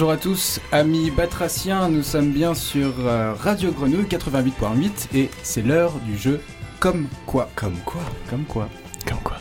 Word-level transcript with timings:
Bonjour 0.00 0.12
à 0.12 0.16
tous, 0.16 0.60
amis 0.72 1.10
batraciens, 1.10 1.90
nous 1.90 2.02
sommes 2.02 2.30
bien 2.30 2.54
sur 2.54 2.94
euh, 3.00 3.34
Radio 3.34 3.70
Grenouille 3.70 4.06
88.8 4.06 5.14
et 5.14 5.28
c'est 5.42 5.60
l'heure 5.60 5.92
du 6.06 6.16
jeu 6.16 6.40
Comme 6.78 7.06
quoi. 7.26 7.50
Comme 7.54 7.76
quoi. 7.84 8.00
Comme 8.30 8.44
quoi. 8.44 8.70
Comme 9.06 9.18
quoi. 9.18 9.36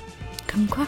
Comme 0.51 0.65
quoi? 0.65 0.85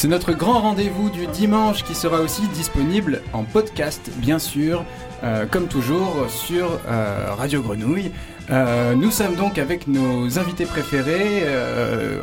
C'est 0.00 0.08
notre 0.08 0.32
grand 0.32 0.62
rendez-vous 0.62 1.10
du 1.10 1.26
dimanche 1.26 1.84
qui 1.84 1.94
sera 1.94 2.22
aussi 2.22 2.48
disponible 2.54 3.20
en 3.34 3.44
podcast, 3.44 4.10
bien 4.16 4.38
sûr, 4.38 4.82
euh, 5.22 5.44
comme 5.44 5.66
toujours 5.68 6.24
sur 6.30 6.80
euh, 6.88 7.26
Radio 7.36 7.60
Grenouille. 7.60 8.10
Euh, 8.48 8.94
nous 8.94 9.10
sommes 9.10 9.34
donc 9.36 9.58
avec 9.58 9.88
nos 9.88 10.38
invités 10.38 10.64
préférés. 10.64 11.44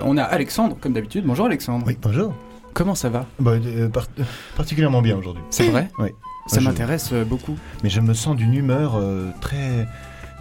On 0.01 0.17
a 0.17 0.23
Alexandre, 0.23 0.75
comme 0.81 0.93
d'habitude. 0.93 1.23
Bonjour 1.27 1.45
Alexandre. 1.45 1.85
Oui, 1.85 1.95
bonjour. 2.01 2.33
Comment 2.73 2.95
ça 2.95 3.09
va? 3.09 3.27
Bah, 3.37 3.51
par- 3.93 4.07
particulièrement 4.55 5.03
bien 5.03 5.15
aujourd'hui. 5.15 5.43
C'est 5.51 5.69
vrai? 5.69 5.87
Oui. 5.99 6.09
Ça 6.47 6.61
m'intéresse 6.61 7.13
beaucoup. 7.13 7.59
Mais 7.83 7.91
je 7.91 8.01
me 8.01 8.15
sens 8.15 8.35
d'une 8.35 8.55
humeur 8.55 8.99
très, 9.39 9.87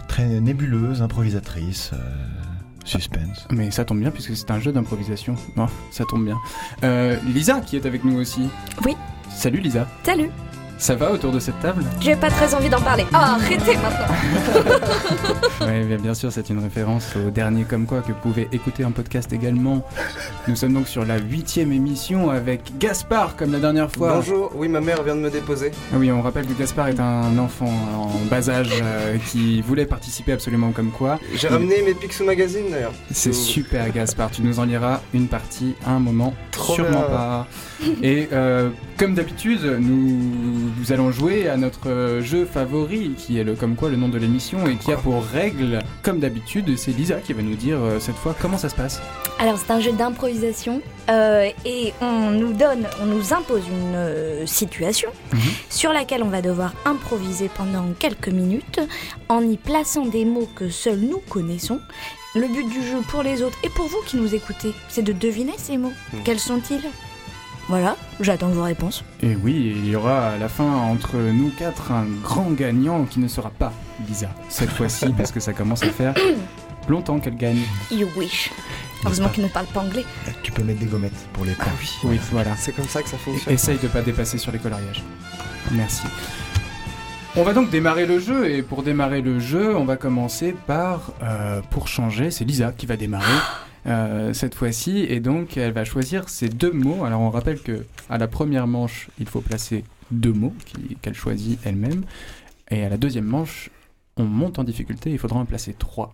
très 0.07 0.25
nébuleuse, 0.25 1.03
improvisatrice, 1.03 1.91
suspense. 2.87 3.47
Mais 3.51 3.71
ça 3.71 3.85
tombe 3.85 3.99
bien 3.99 4.11
puisque 4.11 4.35
c'est 4.35 4.51
un 4.51 4.59
jeu 4.59 4.71
d'improvisation. 4.71 5.35
Non, 5.55 5.67
ça 5.91 6.03
tombe 6.09 6.25
bien. 6.25 6.37
Euh, 6.83 7.17
Lisa 7.27 7.61
qui 7.61 7.75
est 7.75 7.85
avec 7.85 8.03
nous 8.03 8.17
aussi. 8.19 8.49
Oui. 8.85 8.95
Salut 9.29 9.59
Lisa. 9.59 9.87
Salut 10.03 10.31
Ça 10.79 10.95
va 10.95 11.11
autour 11.11 11.31
de 11.31 11.39
cette 11.39 11.59
table? 11.59 11.83
J'ai 11.99 12.15
pas 12.15 12.29
très 12.29 12.53
envie 12.53 12.69
d'en 12.69 12.79
parler. 12.79 13.03
Oh, 13.11 13.15
arrêtez 13.15 13.75
maintenant 13.77 14.13
Oui, 15.61 15.97
bien, 15.97 16.13
sûr, 16.13 16.31
c'est 16.31 16.49
une 16.51 16.59
référence 16.59 17.15
au 17.15 17.31
dernier 17.31 17.63
Comme 17.63 17.87
Quoi 17.87 18.01
que 18.01 18.07
vous 18.09 18.19
pouvez 18.21 18.47
écouter 18.51 18.85
en 18.85 18.91
podcast 18.91 19.33
également. 19.33 19.83
Nous 20.47 20.55
sommes 20.55 20.73
donc 20.73 20.87
sur 20.87 21.03
la 21.03 21.17
huitième 21.17 21.71
émission 21.71 22.29
avec 22.29 22.77
Gaspard 22.77 23.35
comme 23.35 23.51
la 23.53 23.59
dernière 23.59 23.91
fois. 23.91 24.13
Bonjour, 24.15 24.51
oui, 24.55 24.67
ma 24.67 24.79
mère 24.79 25.01
vient 25.01 25.15
de 25.15 25.21
me 25.21 25.31
déposer. 25.31 25.71
Ah 25.91 25.97
oui, 25.97 26.11
on 26.11 26.21
rappelle 26.21 26.45
que 26.45 26.53
Gaspard 26.53 26.89
est 26.89 26.99
un 26.99 27.37
enfant 27.39 27.65
en 27.95 28.09
bas 28.29 28.47
âge 28.49 28.69
euh, 28.81 29.17
qui 29.31 29.61
voulait 29.61 29.87
participer 29.87 30.33
absolument 30.33 30.71
Comme 30.71 30.91
Quoi. 30.91 31.19
J'ai 31.35 31.47
ramené 31.47 31.81
mes 31.81 31.95
Picsou 31.95 32.23
Magazine 32.23 32.65
d'ailleurs. 32.69 32.93
C'est 33.11 33.33
super 33.33 33.91
Gaspard, 33.91 34.29
tu 34.29 34.43
nous 34.43 34.59
en 34.59 34.65
liras 34.65 35.01
une 35.13 35.27
partie 35.27 35.73
à 35.85 35.91
un 35.91 35.99
moment, 35.99 36.35
Trop 36.51 36.75
sûrement 36.75 36.99
bien. 36.99 37.09
pas. 37.09 37.47
Et 38.03 38.29
euh, 38.31 38.69
comme 38.97 39.13
d'habitude, 39.15 39.61
nous, 39.79 40.66
nous 40.79 40.91
allons 40.91 41.11
jouer 41.11 41.47
à 41.49 41.57
notre 41.57 41.89
euh, 41.89 42.21
jeu 42.21 42.45
favori, 42.45 43.11
qui 43.17 43.39
est 43.39 43.43
le 43.43 43.55
comme 43.55 43.75
quoi 43.75 43.89
le 43.89 43.95
nom 43.97 44.09
de 44.09 44.17
l'émission, 44.17 44.65
et 44.67 44.75
qui 44.75 44.91
a 44.91 44.97
pour 44.97 45.23
règle, 45.23 45.79
comme 46.03 46.19
d'habitude, 46.19 46.77
c'est 46.77 46.91
Lisa 46.91 47.15
qui 47.15 47.33
va 47.33 47.41
nous 47.41 47.55
dire 47.55 47.77
euh, 47.79 47.99
cette 47.99 48.15
fois 48.15 48.35
comment 48.39 48.57
ça 48.57 48.69
se 48.69 48.75
passe. 48.75 49.01
Alors, 49.39 49.57
c'est 49.57 49.71
un 49.71 49.79
jeu 49.79 49.91
d'improvisation 49.91 50.81
euh, 51.09 51.49
et 51.65 51.93
on 52.01 52.31
nous 52.31 52.53
donne, 52.53 52.87
on 53.01 53.05
nous 53.05 53.33
impose 53.33 53.63
une 53.67 53.95
euh, 53.95 54.45
situation 54.45 55.09
Mhm. 55.33 55.39
sur 55.69 55.93
laquelle 55.93 56.23
on 56.23 56.29
va 56.29 56.41
devoir 56.41 56.73
improviser 56.85 57.49
pendant 57.55 57.85
quelques 57.99 58.29
minutes 58.29 58.79
en 59.29 59.41
y 59.41 59.57
plaçant 59.57 60.05
des 60.05 60.25
mots 60.25 60.47
que 60.55 60.69
seuls 60.69 60.99
nous 60.99 61.21
connaissons. 61.29 61.79
Le 62.35 62.47
but 62.47 62.67
du 62.69 62.81
jeu 62.83 62.97
pour 63.09 63.23
les 63.23 63.41
autres 63.41 63.57
et 63.63 63.69
pour 63.69 63.87
vous 63.87 64.01
qui 64.05 64.17
nous 64.17 64.33
écoutez, 64.35 64.71
c'est 64.89 65.01
de 65.01 65.11
deviner 65.13 65.53
ces 65.57 65.77
mots. 65.77 65.93
Mhm. 66.13 66.19
Quels 66.23 66.39
sont-ils? 66.39 66.81
Voilà, 67.69 67.97
j'attends 68.21 68.47
vos 68.47 68.63
réponses. 68.63 69.03
Et 69.21 69.35
oui, 69.35 69.73
il 69.75 69.89
y 69.89 69.95
aura 69.95 70.29
à 70.29 70.37
la 70.37 70.47
fin 70.47 70.63
entre 70.65 71.17
nous 71.17 71.49
quatre 71.57 71.91
un 71.91 72.05
grand 72.23 72.51
gagnant 72.51 73.03
qui 73.03 73.19
ne 73.19 73.27
sera 73.27 73.49
pas 73.49 73.73
Lisa 74.07 74.29
cette 74.47 74.69
fois-ci, 74.71 75.07
parce 75.17 75.31
que 75.31 75.39
ça 75.41 75.51
commence 75.53 75.83
à 75.83 75.89
faire 75.89 76.13
longtemps 76.87 77.19
qu'elle 77.19 77.35
gagne. 77.35 77.59
You 77.91 78.07
wish. 78.15 78.51
Heureusement 79.03 79.29
qu'il 79.29 79.43
ne 79.43 79.49
parle 79.49 79.65
pas 79.67 79.81
anglais. 79.81 80.05
Euh, 80.27 80.31
Tu 80.43 80.51
peux 80.51 80.63
mettre 80.63 80.79
des 80.79 80.85
gommettes 80.85 81.27
pour 81.33 81.43
les 81.45 81.51
points. 81.53 81.67
Oui, 82.05 82.19
voilà. 82.31 82.55
C'est 82.55 82.71
comme 82.71 82.87
ça 82.87 83.03
que 83.03 83.09
ça 83.09 83.17
fonctionne. 83.17 83.53
Essaye 83.53 83.77
de 83.77 83.87
pas 83.87 84.01
dépasser 84.01 84.37
sur 84.37 84.51
les 84.51 84.59
coloriages. 84.59 85.03
Merci. 85.71 86.03
On 87.35 87.43
va 87.43 87.53
donc 87.53 87.69
démarrer 87.69 88.05
le 88.07 88.19
jeu 88.19 88.49
et 88.49 88.63
pour 88.63 88.81
démarrer 88.81 89.21
le 89.21 89.39
jeu, 89.39 89.75
on 89.77 89.85
va 89.85 89.95
commencer 89.97 90.55
par 90.65 91.11
euh, 91.21 91.61
pour 91.69 91.87
changer, 91.87 92.31
c'est 92.31 92.45
Lisa 92.45 92.71
qui 92.71 92.85
va 92.87 92.95
démarrer 92.97 93.25
euh, 93.87 94.33
cette 94.33 94.55
fois-ci 94.55 94.99
et 94.99 95.19
donc 95.19 95.57
elle 95.57 95.71
va 95.71 95.85
choisir 95.85 96.29
ces 96.29 96.49
deux 96.49 96.71
mots. 96.71 97.05
Alors 97.05 97.21
on 97.21 97.29
rappelle 97.29 97.61
que 97.61 97.85
à 98.09 98.17
la 98.17 98.27
première 98.27 98.67
manche, 98.67 99.09
il 99.19 99.27
faut 99.27 99.41
placer 99.41 99.83
deux 100.11 100.33
mots 100.33 100.53
qu'elle 101.01 101.13
choisit 101.13 101.59
elle-même 101.63 102.03
et 102.69 102.83
à 102.83 102.89
la 102.89 102.97
deuxième 102.97 103.25
manche, 103.25 103.69
on 104.17 104.25
monte 104.25 104.59
en 104.59 104.63
difficulté, 104.63 105.11
il 105.11 105.19
faudra 105.19 105.39
en 105.39 105.45
placer 105.45 105.73
trois. 105.73 106.13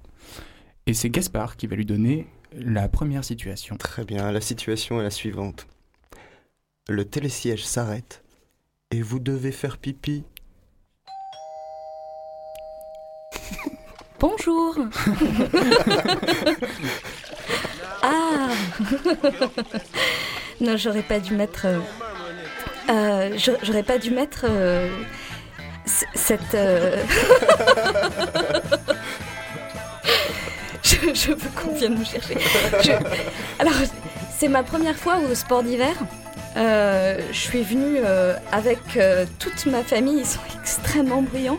Et 0.85 0.93
c'est 0.93 1.09
Gaspard 1.09 1.55
qui 1.55 1.67
va 1.67 1.75
lui 1.75 1.85
donner 1.85 2.27
la 2.53 2.87
première 2.89 3.23
situation. 3.23 3.77
Très 3.77 4.05
bien, 4.05 4.31
la 4.31 4.41
situation 4.41 4.99
est 4.99 5.03
la 5.03 5.09
suivante. 5.09 5.67
Le 6.87 7.05
télésiège 7.05 7.65
s'arrête 7.65 8.23
et 8.91 9.01
vous 9.01 9.19
devez 9.19 9.51
faire 9.51 9.77
pipi. 9.77 10.23
Bonjour 14.19 14.77
Ah 18.03 18.49
Non, 20.61 20.77
j'aurais 20.77 21.01
pas 21.03 21.19
dû 21.19 21.33
mettre... 21.33 21.65
euh, 21.65 21.79
euh, 22.89 23.31
j'a- 23.37 23.57
j'aurais 23.63 23.83
pas 23.83 23.97
dû 23.97 24.11
mettre... 24.11 24.45
euh, 24.47 24.89
cette... 26.15 26.55
je, 30.83 30.95
je 31.13 31.31
veux 31.31 31.49
qu'on 31.55 31.73
vienne 31.73 31.97
me 31.97 32.05
chercher. 32.05 32.37
Alors, 33.59 33.73
c'est 34.37 34.47
ma 34.47 34.63
première 34.63 34.95
fois 34.95 35.17
au 35.29 35.35
sport 35.35 35.63
d'hiver. 35.63 35.93
Je 36.55 37.21
suis 37.33 37.63
venue 37.63 37.99
avec 38.51 38.79
toute 39.39 39.65
ma 39.67 39.83
famille, 39.83 40.19
ils 40.19 40.25
sont 40.25 40.39
extrêmement 40.59 41.21
bruyants. 41.21 41.57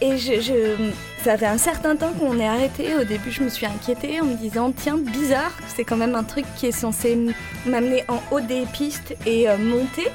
Et 0.00 0.18
je, 0.18 0.40
je- 0.40 0.90
ça 1.24 1.38
fait 1.38 1.46
un 1.46 1.58
certain 1.58 1.96
temps 1.96 2.12
qu'on 2.12 2.38
est 2.38 2.46
arrêté. 2.46 2.94
Au 2.96 3.04
début, 3.04 3.30
je 3.30 3.42
me 3.42 3.48
suis 3.48 3.66
inquiétée 3.66 4.20
en 4.20 4.24
me 4.26 4.34
disant 4.36 4.72
tiens, 4.76 4.98
bizarre, 4.98 5.52
c'est 5.74 5.84
quand 5.84 5.96
même 5.96 6.14
un 6.14 6.22
truc 6.24 6.44
qui 6.56 6.66
est 6.66 6.72
censé 6.72 7.18
m'amener 7.66 8.04
en 8.08 8.20
haut 8.30 8.40
des 8.40 8.64
pistes 8.72 9.16
et 9.26 9.48
euh, 9.48 9.56
monter. 9.56 10.06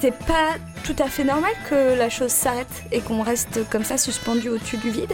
C'est 0.00 0.16
pas 0.26 0.50
tout 0.84 0.96
à 0.98 1.06
fait 1.08 1.24
normal 1.24 1.50
que 1.68 1.96
la 1.98 2.08
chose 2.10 2.30
s'arrête 2.30 2.82
et 2.92 3.00
qu'on 3.00 3.22
reste 3.22 3.68
comme 3.70 3.84
ça 3.84 3.98
suspendu 3.98 4.48
au-dessus 4.48 4.76
du 4.78 4.90
vide. 4.90 5.12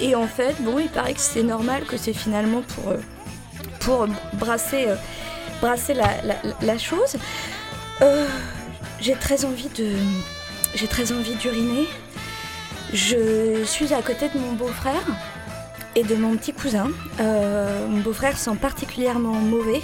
Et 0.00 0.14
en 0.14 0.26
fait, 0.26 0.54
bon, 0.60 0.78
il 0.78 0.88
paraît 0.88 1.14
que 1.14 1.20
c'est 1.20 1.42
normal, 1.42 1.84
que 1.84 1.96
c'est 1.96 2.12
finalement 2.12 2.62
pour, 2.74 2.92
euh, 2.92 2.96
pour 3.80 4.06
brasser, 4.34 4.86
euh, 4.88 4.94
brasser 5.60 5.94
la, 5.94 6.08
la- 6.24 6.36
la 6.62 6.78
chose. 6.78 7.16
J'ai. 9.00 9.14
J'ai 10.74 10.86
très 10.86 11.12
envie 11.12 11.34
d'uriner. 11.34 11.86
Je 12.92 13.62
suis 13.64 13.94
à 13.94 14.02
côté 14.02 14.28
de 14.28 14.38
mon 14.38 14.52
beau-frère 14.52 15.06
et 15.94 16.02
de 16.02 16.16
mon 16.16 16.36
petit 16.36 16.52
cousin. 16.52 16.88
Euh, 17.20 17.86
mon 17.86 18.00
beau-frère 18.00 18.36
sent 18.36 18.56
particulièrement 18.60 19.34
mauvais. 19.34 19.80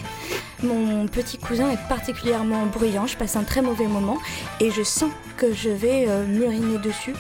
Mon 0.65 1.06
petit 1.06 1.39
cousin 1.39 1.71
est 1.71 1.89
particulièrement 1.89 2.67
bruyant. 2.67 3.06
Je 3.06 3.17
passe 3.17 3.37
un 3.37 3.44
très 3.44 3.62
mauvais 3.62 3.87
moment 3.87 4.19
et 4.61 4.72
je 4.72 4.83
sens 4.83 5.11
que 5.37 5.53
je 5.53 5.69
vais 5.69 6.06
euh, 6.08 6.26
m'uriner 6.26 6.79
dessus. 6.79 7.14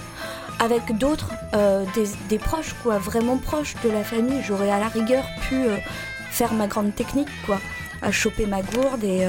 Avec 0.58 0.96
d'autres, 0.98 1.32
euh, 1.54 1.84
des, 1.94 2.06
des 2.28 2.38
proches, 2.38 2.74
quoi, 2.82 2.98
vraiment 2.98 3.36
proches 3.36 3.74
de 3.84 3.90
la 3.90 4.02
famille, 4.02 4.42
j'aurais 4.42 4.70
à 4.70 4.80
la 4.80 4.88
rigueur 4.88 5.24
pu 5.48 5.66
faire 6.30 6.52
ma 6.54 6.66
grande 6.66 6.94
technique, 6.94 7.28
quoi, 7.44 7.60
à 8.02 8.10
choper 8.10 8.46
ma 8.46 8.62
gourde 8.62 9.04
et, 9.04 9.26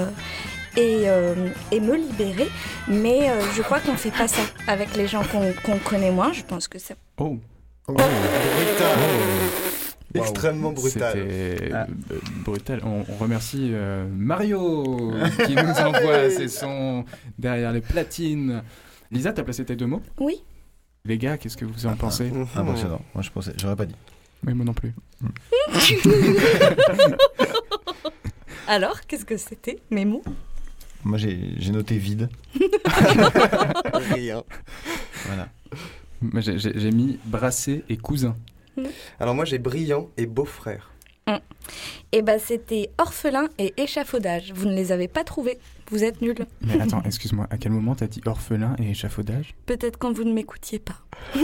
et, 0.78 1.10
euh, 1.10 1.50
et 1.72 1.80
me 1.82 1.96
libérer. 1.98 2.48
Mais 2.88 3.30
euh, 3.30 3.42
je 3.56 3.62
crois 3.62 3.80
qu'on 3.82 3.96
fait 3.96 4.12
pas 4.12 4.28
ça 4.30 4.42
avec 4.68 4.96
les 4.96 5.08
gens 5.08 5.24
qu'on 5.64 5.80
connaît 5.80 6.12
moins. 6.12 6.32
Je 6.32 6.44
pense 6.44 6.68
que 6.70 6.80
ça. 6.80 6.94
Oh, 7.18 7.38
Brutal. 7.88 8.98
Extrêmement 10.16 10.72
brutal. 10.72 11.28
Ah. 11.74 11.86
euh, 12.12 12.20
brutal. 12.44 12.82
On, 12.86 13.04
on 13.10 13.16
remercie 13.18 13.72
euh, 13.74 14.08
Mario 14.10 14.84
qui 15.46 15.56
nous 15.56 15.80
envoie 15.80 16.30
ses 16.30 16.48
sons 16.48 17.04
derrière 17.38 17.72
les 17.72 17.82
platines. 17.82 18.64
Lisa, 19.12 19.34
t'as 19.34 19.44
placé 19.44 19.66
tes 19.66 19.76
deux 19.76 19.86
mots? 19.86 20.02
Oui. 20.20 20.42
Les 21.06 21.18
gars, 21.18 21.38
qu'est-ce 21.38 21.58
que 21.58 21.66
vous 21.66 21.86
en 21.86 21.96
pensez? 21.96 22.32
Mhm. 22.32 22.48
Impressionnant. 22.56 23.02
Moi, 23.14 23.22
je 23.22 23.30
pensais, 23.30 23.54
j'aurais 23.58 23.76
pas 23.76 23.86
dit. 23.86 23.96
Oui, 24.46 24.54
moi 24.54 24.66
non 24.66 24.74
plus. 24.74 24.94
Alors, 28.68 29.02
qu'est-ce 29.08 29.26
que 29.26 29.38
c'était 29.38 29.80
Mes 29.90 30.06
mots? 30.06 30.24
Moi, 31.04 31.18
j'ai 31.18 31.54
j'ai 31.58 31.72
noté 31.72 31.98
vide. 31.98 32.30
Rien. 33.94 34.44
Voilà. 35.26 35.50
Moi, 36.22 36.42
j'ai- 36.42 36.58
J'ai 36.60 36.78
j'ai 36.80 36.92
mis 36.92 37.20
brassé 37.26 37.84
et 37.90 37.98
cousin. 37.98 38.36
Alors 39.20 39.34
moi 39.34 39.44
j'ai 39.46 39.58
brillant 39.58 40.10
et 40.18 40.28
beau-frère. 40.28 40.92
Eh 42.14 42.22
ben, 42.22 42.40
c'était 42.40 42.90
orphelin 43.00 43.50
et 43.58 43.74
échafaudage. 43.78 44.54
Vous 44.56 44.66
ne 44.66 44.74
les 44.76 44.92
avez 44.94 45.08
pas 45.10 45.24
trouvés. 45.26 45.58
Vous 45.92 46.04
êtes 46.04 46.22
nuls. 46.22 46.46
Mais 46.62 46.80
attends, 46.80 47.02
excuse-moi, 47.04 47.48
à 47.50 47.58
quel 47.58 47.72
moment 47.74 47.96
t'as 47.96 48.08
dit 48.08 48.22
orphelin 48.26 48.76
et 48.80 48.92
échafaudage? 48.92 49.56
Peut-être 49.66 49.98
quand 49.98 50.14
vous 50.14 50.24
ne 50.24 50.32
m'écoutiez 50.34 50.80
pas. 50.80 51.00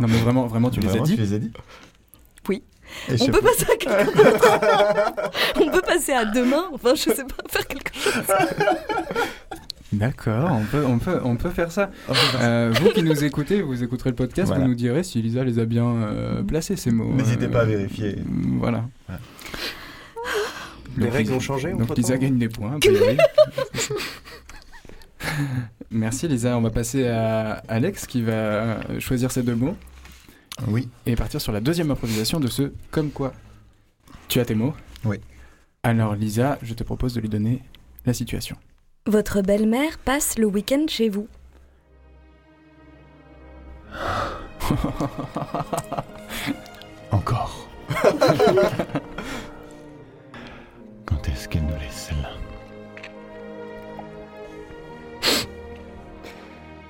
Non 0.00 0.08
mais 0.08 0.18
vraiment, 0.18 0.46
vraiment, 0.46 0.70
tu 0.70 0.80
les 0.80 0.86
as 0.86 0.90
Vraiment, 0.90 1.04
dit? 1.04 1.14
Tu 1.14 1.20
les 1.22 1.32
as 1.34 1.38
dit? 1.38 1.52
Oui. 2.48 2.62
Et 3.10 3.16
On 3.20 3.26
peut 3.26 3.40
passer 3.40 3.66
à 3.72 3.76
quelque 3.76 4.16
chose. 4.16 4.40
On 5.60 5.70
peut 5.70 5.82
passer 5.82 6.12
à 6.12 6.24
demain. 6.24 6.64
Enfin, 6.72 6.94
je 6.94 7.02
sais 7.02 7.24
pas, 7.24 7.42
faire 7.48 7.66
quelque 7.66 7.94
chose. 7.94 8.22
D'accord, 9.92 10.50
on 10.52 10.64
peut, 10.64 10.84
on, 10.86 10.98
peut, 10.98 11.20
on 11.22 11.36
peut 11.36 11.50
faire 11.50 11.70
ça. 11.70 11.90
Euh, 12.40 12.72
vous 12.80 12.90
qui 12.90 13.02
nous 13.02 13.24
écoutez, 13.24 13.60
vous 13.60 13.82
écouterez 13.84 14.08
le 14.08 14.16
podcast, 14.16 14.48
Voilà. 14.48 14.62
vous 14.64 14.70
nous 14.70 14.74
direz 14.74 15.02
si 15.02 15.20
Lisa 15.20 15.44
les 15.44 15.58
a 15.58 15.66
bien 15.66 15.84
euh, 15.86 16.42
placés, 16.42 16.76
ces 16.76 16.90
mots. 16.90 17.12
N'hésitez 17.12 17.44
Euh, 17.44 17.48
pas 17.50 17.60
à 17.60 17.64
vérifier. 17.66 18.16
euh, 18.18 18.22
Voilà. 18.58 18.84
Voilà. 19.06 19.20
Les 20.96 21.04
Donc, 21.06 21.12
règles 21.14 21.32
ont 21.34 21.40
changé 21.40 21.72
Donc 21.72 21.94
Lisa 21.96 22.16
gagne 22.16 22.38
des 22.38 22.48
points. 22.48 22.78
Merci 25.90 26.26
Lisa, 26.26 26.56
on 26.56 26.62
va 26.62 26.70
passer 26.70 27.06
à 27.08 27.62
Alex 27.68 28.06
qui 28.06 28.22
va 28.22 28.78
choisir 28.98 29.30
ces 29.30 29.42
deux 29.42 29.54
mots 29.54 29.76
Oui. 30.68 30.88
et 31.06 31.16
partir 31.16 31.40
sur 31.40 31.52
la 31.52 31.60
deuxième 31.60 31.90
improvisation 31.90 32.38
de 32.40 32.48
ce 32.48 32.72
comme 32.90 33.10
quoi. 33.10 33.32
Tu 34.28 34.38
as 34.40 34.44
tes 34.44 34.54
mots 34.54 34.74
Oui. 35.04 35.18
Alors 35.82 36.14
Lisa, 36.14 36.58
je 36.62 36.74
te 36.74 36.84
propose 36.84 37.14
de 37.14 37.20
lui 37.20 37.28
donner 37.28 37.62
la 38.06 38.14
situation. 38.14 38.56
Votre 39.06 39.42
belle-mère 39.42 39.98
passe 39.98 40.38
le 40.38 40.46
week-end 40.46 40.84
chez 40.88 41.08
vous. 41.08 41.26
Encore. 47.10 47.68
Quand 51.04 51.28
est-ce 51.28 51.48
qu'elle 51.48 51.64
nous 51.64 51.74
laisse 51.78 52.08
celle-là? 52.08 52.30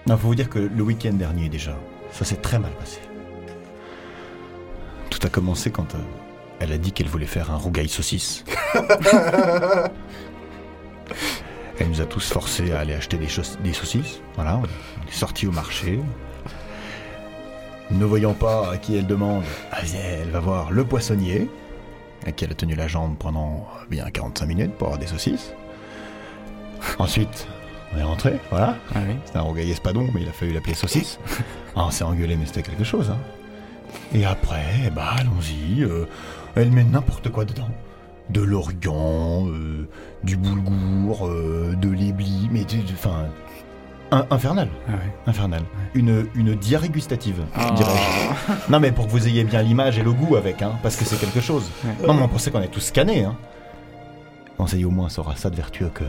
Non, 0.07 0.17
faut 0.17 0.29
vous 0.29 0.35
dire 0.35 0.49
que 0.51 0.59
le 0.59 0.83
week-end 0.83 1.13
dernier 1.15 1.49
déjà, 1.49 1.77
ça 2.13 2.25
s'est 2.25 2.37
très 2.37 2.59
mal 2.59 2.73
passé. 2.73 2.99
Tout 5.13 5.27
a 5.27 5.29
commencé 5.29 5.71
quand 5.71 5.95
euh, 5.95 5.99
elle 6.59 6.73
a 6.73 6.79
dit 6.79 6.91
qu'elle 6.91 7.07
voulait 7.07 7.27
faire 7.27 7.51
un 7.51 7.59
rougail 7.59 7.87
saucisse. 7.87 8.47
elle 11.79 11.91
nous 11.91 12.01
a 12.01 12.07
tous 12.07 12.33
forcés 12.33 12.73
à 12.73 12.81
aller 12.81 12.95
acheter 12.95 13.19
des, 13.19 13.29
saucisses. 13.29 14.23
Voilà, 14.37 14.57
on 14.57 14.63
on 14.63 14.65
est 15.07 15.13
sortis 15.13 15.47
au 15.47 15.53
marché. 15.53 16.01
Ne 17.91 18.07
voyant 18.07 18.33
pas 18.33 18.73
à 18.73 18.79
qui 18.79 18.97
elle 18.97 19.07
demande, 19.07 19.45
elle 19.93 20.31
va 20.31 20.41
voir 20.41 20.71
le 20.71 20.83
poissonnier, 20.83 21.51
à 22.27 22.33
qui 22.33 22.47
elle 22.47 22.53
a 22.53 22.55
tenu 22.55 22.75
la 22.75 22.89
jambe 22.89 23.17
pendant 23.19 23.69
bien 23.91 24.09
45 24.09 24.47
minutes 24.47 24.73
pour 24.73 24.87
avoir 24.87 24.99
des 24.99 25.09
saucisses. 25.09 25.53
Ensuite, 26.99 27.47
on 27.95 27.99
est 27.99 28.03
rentré, 28.03 28.41
voilà. 28.49 28.79
Ah 28.95 29.01
oui. 29.07 29.17
C'était 29.27 29.37
un 29.41 29.43
rougail 29.43 29.71
espadon, 29.73 30.09
mais 30.15 30.23
il 30.23 30.29
a 30.31 30.33
fallu 30.33 30.55
l'appeler 30.55 30.73
saucisse. 30.75 31.19
Ah, 31.75 31.87
on 31.87 31.91
s'est 31.91 32.05
engueulé, 32.05 32.37
mais 32.37 32.45
c'était 32.45 32.63
quelque 32.63 32.85
chose. 32.85 33.09
Hein. 33.09 33.17
Et 34.15 34.25
après, 34.25 34.91
bah 34.95 35.15
allons-y. 35.19 35.83
euh, 35.85 36.07
elle 36.55 36.71
met 36.71 36.85
n'importe 36.85 37.31
quoi 37.31 37.45
dedans. 37.45 37.69
De 38.31 38.41
l'origan, 38.41 39.47
euh, 39.49 39.89
du 40.23 40.37
boulgour, 40.37 41.27
euh, 41.27 41.75
de 41.77 41.89
l'éblis, 41.89 42.49
mais 42.51 42.65
enfin, 42.95 43.27
infernal, 44.31 44.69
Ah 44.89 44.93
ouais. 44.93 44.99
infernal. 45.27 45.63
Une, 45.95 46.27
une 46.35 46.55
diarrhée 46.55 46.89
gustative, 46.89 47.43
Ah. 47.55 47.71
dirais-je. 47.75 48.71
Non, 48.73 48.81
mais 48.81 48.93
pour 48.93 49.07
que 49.07 49.11
vous 49.11 49.27
ayez 49.27 49.45
bien 49.45 49.63
l'image 49.63 49.99
et 49.99 50.03
le 50.03 50.13
goût 50.13 50.37
avec, 50.37 50.63
hein, 50.63 50.73
parce 50.83 50.97
que 50.97 51.05
c'est 51.05 51.19
quelque 51.19 51.41
chose. 51.41 51.69
Ouais. 51.85 52.07
Non, 52.07 52.15
mais 52.15 52.23
on 52.23 52.29
pensait 52.29 52.51
qu'on 52.51 52.61
est 52.63 52.69
tous 52.69 52.81
scannés. 52.81 53.25
Hein. 53.25 53.37
On 54.59 54.67
au 54.85 54.91
moins, 54.91 55.09
ça 55.09 55.23
aura 55.23 55.35
ça 55.37 55.51
de 55.51 55.57
vertueux 55.57 55.91
que. 55.93 56.05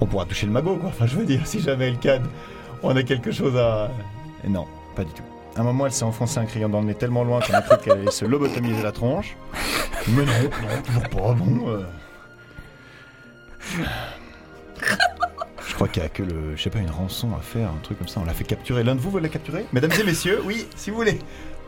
On 0.00 0.06
pourra 0.06 0.24
toucher 0.24 0.46
le 0.46 0.52
magot, 0.52 0.76
quoi. 0.76 0.88
Enfin, 0.88 1.06
je 1.06 1.16
veux 1.16 1.26
dire, 1.26 1.46
si 1.46 1.60
jamais 1.60 1.88
elle 1.88 1.98
canne, 1.98 2.22
on 2.82 2.96
a 2.96 3.02
quelque 3.02 3.30
chose 3.30 3.56
à. 3.56 3.90
Non, 4.48 4.64
pas 4.96 5.04
du 5.04 5.12
tout. 5.12 5.22
À 5.56 5.60
un 5.60 5.62
moment, 5.64 5.86
elle 5.86 5.92
s'est 5.92 6.04
enfoncée 6.04 6.38
un 6.38 6.46
crayon 6.46 6.68
dans 6.68 6.84
tellement 6.94 7.22
loin 7.22 7.40
qu'on 7.40 7.54
a 7.54 7.62
cru 7.62 7.76
qu'elle 7.78 7.98
allait 7.98 8.10
se 8.10 8.24
lobotomiser 8.24 8.82
la 8.82 8.92
tronche. 8.92 9.36
Mais 10.08 10.24
non, 10.24 10.32
non, 10.94 11.00
pas. 11.00 11.32
Bon. 11.34 11.68
euh. 11.68 11.84
Je 15.66 15.74
crois 15.74 15.88
qu'il 15.88 16.02
y 16.02 16.06
a 16.06 16.08
que 16.08 16.22
le, 16.22 16.56
je 16.56 16.62
sais 16.62 16.70
pas, 16.70 16.80
une 16.80 16.90
rançon 16.90 17.30
à 17.36 17.40
faire, 17.40 17.68
un 17.68 17.80
truc 17.82 17.98
comme 17.98 18.08
ça. 18.08 18.20
On 18.20 18.24
l'a 18.24 18.34
fait 18.34 18.44
capturer. 18.44 18.82
L'un 18.82 18.96
de 18.96 19.00
vous 19.00 19.10
veut 19.10 19.20
la 19.20 19.28
capturer? 19.28 19.64
Mesdames 19.72 19.92
et 19.98 20.04
messieurs, 20.04 20.40
oui, 20.44 20.66
si 20.74 20.90
vous 20.90 20.96
voulez 20.96 21.18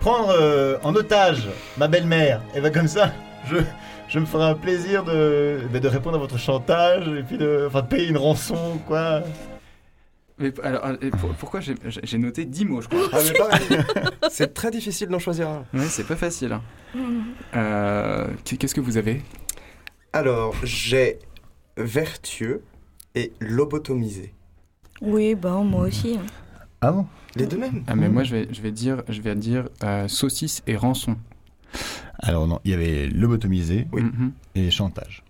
prendre 0.01 0.31
euh, 0.31 0.79
en 0.83 0.95
otage 0.95 1.49
ma 1.79 1.89
belle-mère, 1.89 2.43
et 2.55 2.61
ben 2.61 2.73
comme 2.73 2.89
ça, 2.89 3.13
je, 3.49 4.19
me 4.19 4.27
ferai 4.27 4.45
un 4.45 4.55
plaisir 4.55 5.05
de, 5.05 5.61
ben, 5.73 5.81
de 5.81 5.89
répondre 5.89 6.17
à 6.17 6.19
votre 6.21 6.39
chantage 6.39 7.09
et 7.09 7.23
puis 7.23 7.39
de, 7.39 7.65
enfin, 7.69 7.83
de 7.83 7.87
payer 7.87 8.09
une 8.09 8.19
rançon, 8.19 8.81
quoi. 8.87 9.23
Mais 10.39 10.53
alors, 10.63 10.85
euh, 10.85 11.11
pour- 11.19 11.31
pourquoi 11.35 11.61
j'ai 11.61 12.19
noté 12.19 12.45
10 12.45 12.65
mots, 12.67 12.81
je 12.83 12.89
crois 12.89 13.09
Ah. 13.13 13.19
C'est 14.31 14.53
très 14.53 14.71
difficile 14.71 15.09
d'en 15.09 15.19
choisir 15.19 15.49
un. 15.49 15.65
Ouais, 15.73 15.87
c'est 15.89 16.07
pas 16.07 16.17
facile. 16.17 16.53
hein. 16.53 16.63
Euh, 17.55 18.27
Qu'est-ce 18.45 18.75
que 18.75 18.81
vous 18.83 18.97
avez? 18.99 19.23
Alors, 20.13 20.55
j'ai 20.63 21.19
vertueux 21.77 22.63
et 23.15 23.33
lobotomisé. 23.41 24.33
Oui, 25.01 25.35
ben 25.35 25.63
moi 25.63 25.87
aussi. 25.87 26.17
hein. 26.19 26.27
Ah 26.81 26.93
bon? 26.93 27.07
Les 27.35 27.47
deux 27.47 27.59
mêmes. 27.59 27.83
Ah 27.87 27.95
mais 27.97 28.09
moi 28.09 28.23
je 28.25 28.35
vais, 28.35 28.49
je 28.51 28.61
vais 28.63 28.71
dire, 28.71 29.03
je 29.09 29.21
vais 29.21 29.35
dire 29.35 29.69
euh, 29.85 30.09
saucisse 30.09 30.63
et 30.67 30.77
rançon. 30.77 31.17
Alors 32.19 32.47
non, 32.47 32.61
il 32.65 32.71
y 32.71 32.75
avait 32.75 33.07
lobotomisé 33.09 33.87
Oui. 33.93 34.03
Mhm. 34.03 34.33
et 34.55 34.71
chantage. 34.71 35.23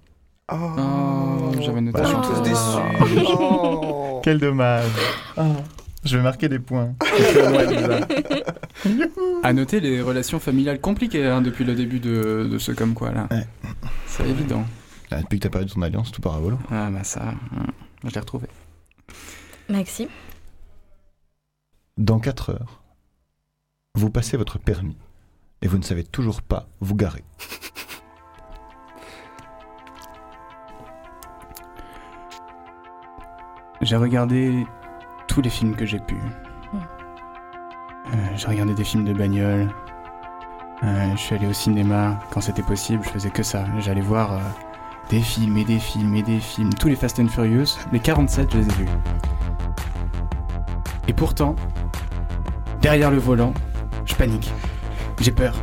Oh, 0.53 0.55
Oh, 0.79 1.53
j'avais 1.61 1.81
noté 1.81 1.99
Je 2.01 2.05
suis 2.05 2.15
chantage. 2.15 2.37
tous 2.37 2.43
déçus. 2.43 3.27
Oh. 3.41 4.16
Quel 4.27 4.41
dommage. 4.41 4.91
Je 6.03 6.17
vais 6.17 6.23
marquer 6.25 6.49
des 6.49 6.59
points. 6.59 6.97
À 9.45 9.53
noter 9.53 9.79
les 9.79 10.03
relations 10.03 10.41
familiales 10.41 10.81
compliquées 10.81 11.25
hein, 11.25 11.43
depuis 11.43 11.65
le 11.65 11.77
début 11.77 12.01
de, 12.01 12.49
de 12.51 12.59
ce 12.59 12.73
comme 12.73 12.95
quoi 12.95 13.13
là. 13.13 13.29
Ouais. 13.31 13.47
C'est 14.09 14.29
évident. 14.29 14.65
Ah, 15.13 15.23
Depuis 15.23 15.39
que 15.39 15.45
t'as 15.45 15.51
perdu 15.51 15.73
ton 15.73 15.81
alliance, 15.83 16.11
tout 16.11 16.21
part 16.21 16.35
à 16.35 16.41
volo. 16.41 16.59
Ah 16.73 16.91
bah 16.91 17.05
ça, 17.05 17.35
hum, 17.57 17.69
je 18.03 18.11
l'ai 18.11 18.19
retrouvé. 18.19 18.49
Maxime 19.69 20.09
Dans 21.97 22.19
4 22.19 22.51
heures, 22.51 22.83
vous 23.95 24.11
passez 24.11 24.37
votre 24.37 24.59
permis 24.59 24.97
et 25.63 25.69
vous 25.69 25.79
ne 25.79 25.85
savez 25.85 26.03
toujours 26.03 26.43
pas 26.43 26.69
vous 26.81 26.97
garer. 26.97 27.23
J'ai 33.81 33.97
regardé 33.97 34.67
tous 35.29 35.41
les 35.43 35.51
films 35.51 35.75
que 35.77 35.85
j'ai 35.85 35.99
pu. 35.99 36.15
Hmm. 36.73 36.79
Euh, 38.15 38.17
j'ai 38.37 38.49
regardé 38.49 38.75
des 38.75 38.85
films 38.85 39.05
de 39.05 39.13
bagnole. 39.13 39.69
Euh, 40.85 41.11
je 41.13 41.17
suis 41.21 41.35
allé 41.35 41.47
au 41.47 41.53
cinéma 41.53 42.19
quand 42.31 42.41
c'était 42.41 42.63
possible, 42.63 43.03
je 43.05 43.09
faisais 43.11 43.31
que 43.31 43.43
ça. 43.43 43.65
J'allais 43.79 44.01
voir 44.01 44.33
euh, 44.35 44.39
des 45.11 45.21
films 45.21 45.57
et 45.59 45.65
des 45.65 45.79
films 45.79 46.15
et 46.17 46.23
des 46.23 46.39
films. 46.39 46.73
Tous 46.75 46.89
les 46.89 46.97
Fast 46.97 47.19
and 47.21 47.29
Furious, 47.29 47.77
les 47.93 47.99
47, 48.01 48.53
je 48.53 48.59
les 48.59 48.67
ai 48.67 48.73
vus. 48.73 48.89
Et 51.09 51.13
pourtant, 51.13 51.55
derrière 52.83 53.11
le 53.11 53.19
volant, 53.19 53.55
je 54.05 54.15
panique. 54.15 54.53
J'ai 55.21 55.33
peur. 55.33 55.55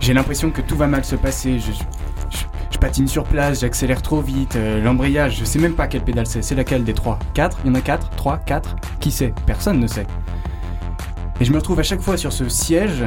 J'ai 0.00 0.14
l'impression 0.14 0.50
que 0.50 0.62
tout 0.62 0.76
va 0.76 0.86
mal 0.86 1.04
se 1.04 1.16
passer. 1.16 1.58
Je, 1.58 1.72
je- 1.72 1.82
je 2.30 2.44
patine 2.80 3.06
sur 3.06 3.24
place, 3.24 3.60
j'accélère 3.60 4.02
trop 4.02 4.20
vite. 4.20 4.56
euh, 4.56 4.82
L'embrayage, 4.82 5.36
je 5.38 5.44
sais 5.44 5.58
même 5.58 5.74
pas 5.74 5.86
quelle 5.86 6.02
pédale 6.02 6.26
c'est. 6.26 6.42
C'est 6.42 6.54
laquelle 6.54 6.82
des 6.82 6.94
trois? 6.94 7.18
Quatre? 7.34 7.58
Il 7.64 7.68
y 7.68 7.70
en 7.70 7.74
a 7.76 7.80
quatre? 7.80 8.10
Trois? 8.10 8.38
Quatre? 8.38 8.74
Qui 8.98 9.10
sait? 9.10 9.32
Personne 9.46 9.78
ne 9.78 9.86
sait. 9.86 10.06
Et 11.40 11.44
je 11.44 11.52
me 11.52 11.58
retrouve 11.58 11.78
à 11.78 11.82
chaque 11.82 12.00
fois 12.00 12.16
sur 12.16 12.32
ce 12.32 12.48
siège 12.48 13.04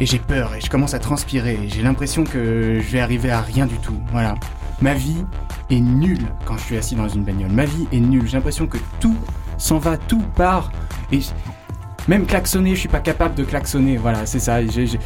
et 0.00 0.06
j'ai 0.06 0.18
peur 0.18 0.54
et 0.54 0.60
je 0.60 0.68
commence 0.68 0.94
à 0.94 0.98
transpirer. 0.98 1.58
J'ai 1.68 1.82
l'impression 1.82 2.24
que 2.24 2.80
je 2.80 2.92
vais 2.92 3.00
arriver 3.00 3.30
à 3.30 3.40
rien 3.40 3.66
du 3.66 3.76
tout. 3.78 3.98
Voilà. 4.12 4.34
Ma 4.80 4.94
vie 4.94 5.24
est 5.70 5.80
nulle 5.80 6.26
quand 6.44 6.56
je 6.58 6.62
suis 6.62 6.76
assis 6.76 6.94
dans 6.96 7.08
une 7.08 7.24
bagnole. 7.24 7.50
Ma 7.50 7.64
vie 7.64 7.88
est 7.92 8.00
nulle. 8.00 8.26
J'ai 8.26 8.36
l'impression 8.36 8.66
que 8.66 8.78
tout 9.00 9.16
s'en 9.58 9.78
va, 9.78 9.96
tout 9.96 10.22
part. 10.36 10.70
Et 11.12 11.20
même 12.08 12.26
klaxonner, 12.26 12.74
je 12.74 12.80
suis 12.80 12.88
pas 12.88 13.00
capable 13.00 13.34
de 13.34 13.44
klaxonner. 13.44 13.96
Voilà, 13.96 14.26
c'est 14.26 14.38
ça. 14.38 14.58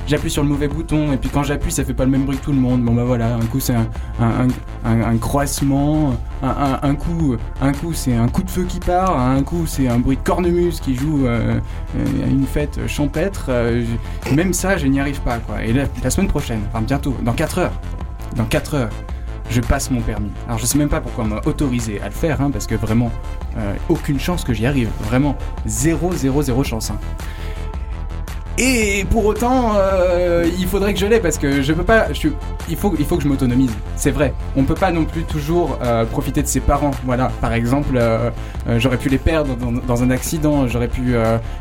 J'appuie 0.07 0.31
sur 0.31 0.43
le 0.43 0.49
mauvais 0.49 0.69
bouton 0.69 1.13
et 1.13 1.17
puis 1.17 1.31
quand 1.31 1.43
j'appuie, 1.43 1.73
ça 1.73 1.85
fait 1.85 1.95
pas 1.95 2.05
le 2.05 2.11
même 2.11 2.25
bruit 2.25 2.37
que 2.39 2.45
tout 2.45 2.53
le 2.53 2.59
monde. 2.59 2.83
Bon 2.83 2.93
bah 2.95 3.05
voilà, 3.05 3.35
un 3.37 3.47
coup 3.47 3.61
c'est 3.61 3.75
un, 3.75 3.87
un, 4.21 4.49
un, 4.85 5.03
un- 5.03 5.17
croissement, 5.19 6.15
un, 6.43 6.95
coup, 6.95 7.37
un 7.61 7.73
coup 7.73 7.93
c'est 7.93 8.15
un 8.15 8.29
coup 8.29 8.43
de 8.43 8.51
feu 8.51 8.65
qui 8.69 8.81
part, 8.81 9.19
un 9.19 9.43
coup 9.43 9.65
c'est 9.67 9.89
un 9.89 9.99
bruit 9.99 10.17
de 10.17 10.23
cornemuse 10.23 10.81
qui 10.81 10.95
joue 10.95 11.27
euh, 11.27 11.59
euh, 11.97 12.27
une 12.29 12.47
fête 12.47 12.79
champêtre. 12.87 13.47
Euh, 13.49 13.85
même 14.35 14.53
ça, 14.53 14.77
je 14.77 14.87
n'y 14.87 15.01
arrive 15.01 15.21
pas 15.21 15.39
quoi. 15.39 15.63
Et 15.65 15.73
la, 15.73 15.85
la 16.03 16.11
semaine 16.11 16.29
prochaine, 16.29 16.61
enfin 16.73 16.83
bientôt, 16.83 17.17
dans 17.23 17.33
4 17.33 17.59
heures, 17.59 17.73
dans 18.37 18.45
4 18.45 18.75
heures, 18.75 18.91
je 19.51 19.61
passe 19.61 19.91
mon 19.91 20.01
permis. 20.01 20.31
Alors 20.47 20.59
je 20.59 20.67
sais 20.67 20.79
même 20.79 20.89
pas 20.89 21.01
pourquoi 21.01 21.25
on 21.25 21.29
m'a 21.29 21.41
autorisé 21.45 22.01
à 22.01 22.07
le 22.07 22.13
faire, 22.15 22.41
hein, 22.41 22.51
parce 22.51 22.67
que 22.67 22.75
vraiment, 22.75 23.11
euh, 23.59 23.75
aucune 23.89 24.19
chance 24.21 24.45
que 24.45 24.53
j'y 24.53 24.67
arrive. 24.67 24.89
Vraiment, 25.03 25.37
0, 25.67 26.13
0, 26.13 26.43
0 26.43 26.65
chance. 26.65 26.91
hein. 26.91 26.99
Et 28.63 29.07
pour 29.09 29.25
autant, 29.25 29.73
euh, 29.77 30.45
il 30.59 30.67
faudrait 30.67 30.93
que 30.93 31.01
je 31.01 31.07
l'ai 31.07 31.19
parce 31.19 31.39
que 31.39 31.63
je 31.63 31.73
peux 31.73 31.83
pas. 31.85 32.09
Il 32.69 32.77
faut, 32.77 32.95
il 32.99 33.07
faut 33.07 33.17
que 33.17 33.23
je 33.23 33.29
m'autonomise. 33.29 33.71
C'est 33.97 34.11
vrai. 34.11 34.35
On 34.55 34.65
peut 34.65 34.75
pas 34.75 34.91
non 34.91 35.07
plus 35.07 35.23
toujours 35.23 35.79
euh, 35.83 36.05
profiter 36.05 36.43
de 36.43 36.47
ses 36.47 36.61
parents. 36.61 36.91
Voilà. 37.07 37.33
Par 37.41 37.55
exemple, 37.55 37.99
j'aurais 38.77 38.99
pu 38.99 39.09
les 39.09 39.17
perdre 39.17 39.57
dans, 39.57 39.73
dans 39.73 40.03
un 40.03 40.11
accident. 40.11 40.69
J'aurais 40.69 40.89
pu, 40.89 41.15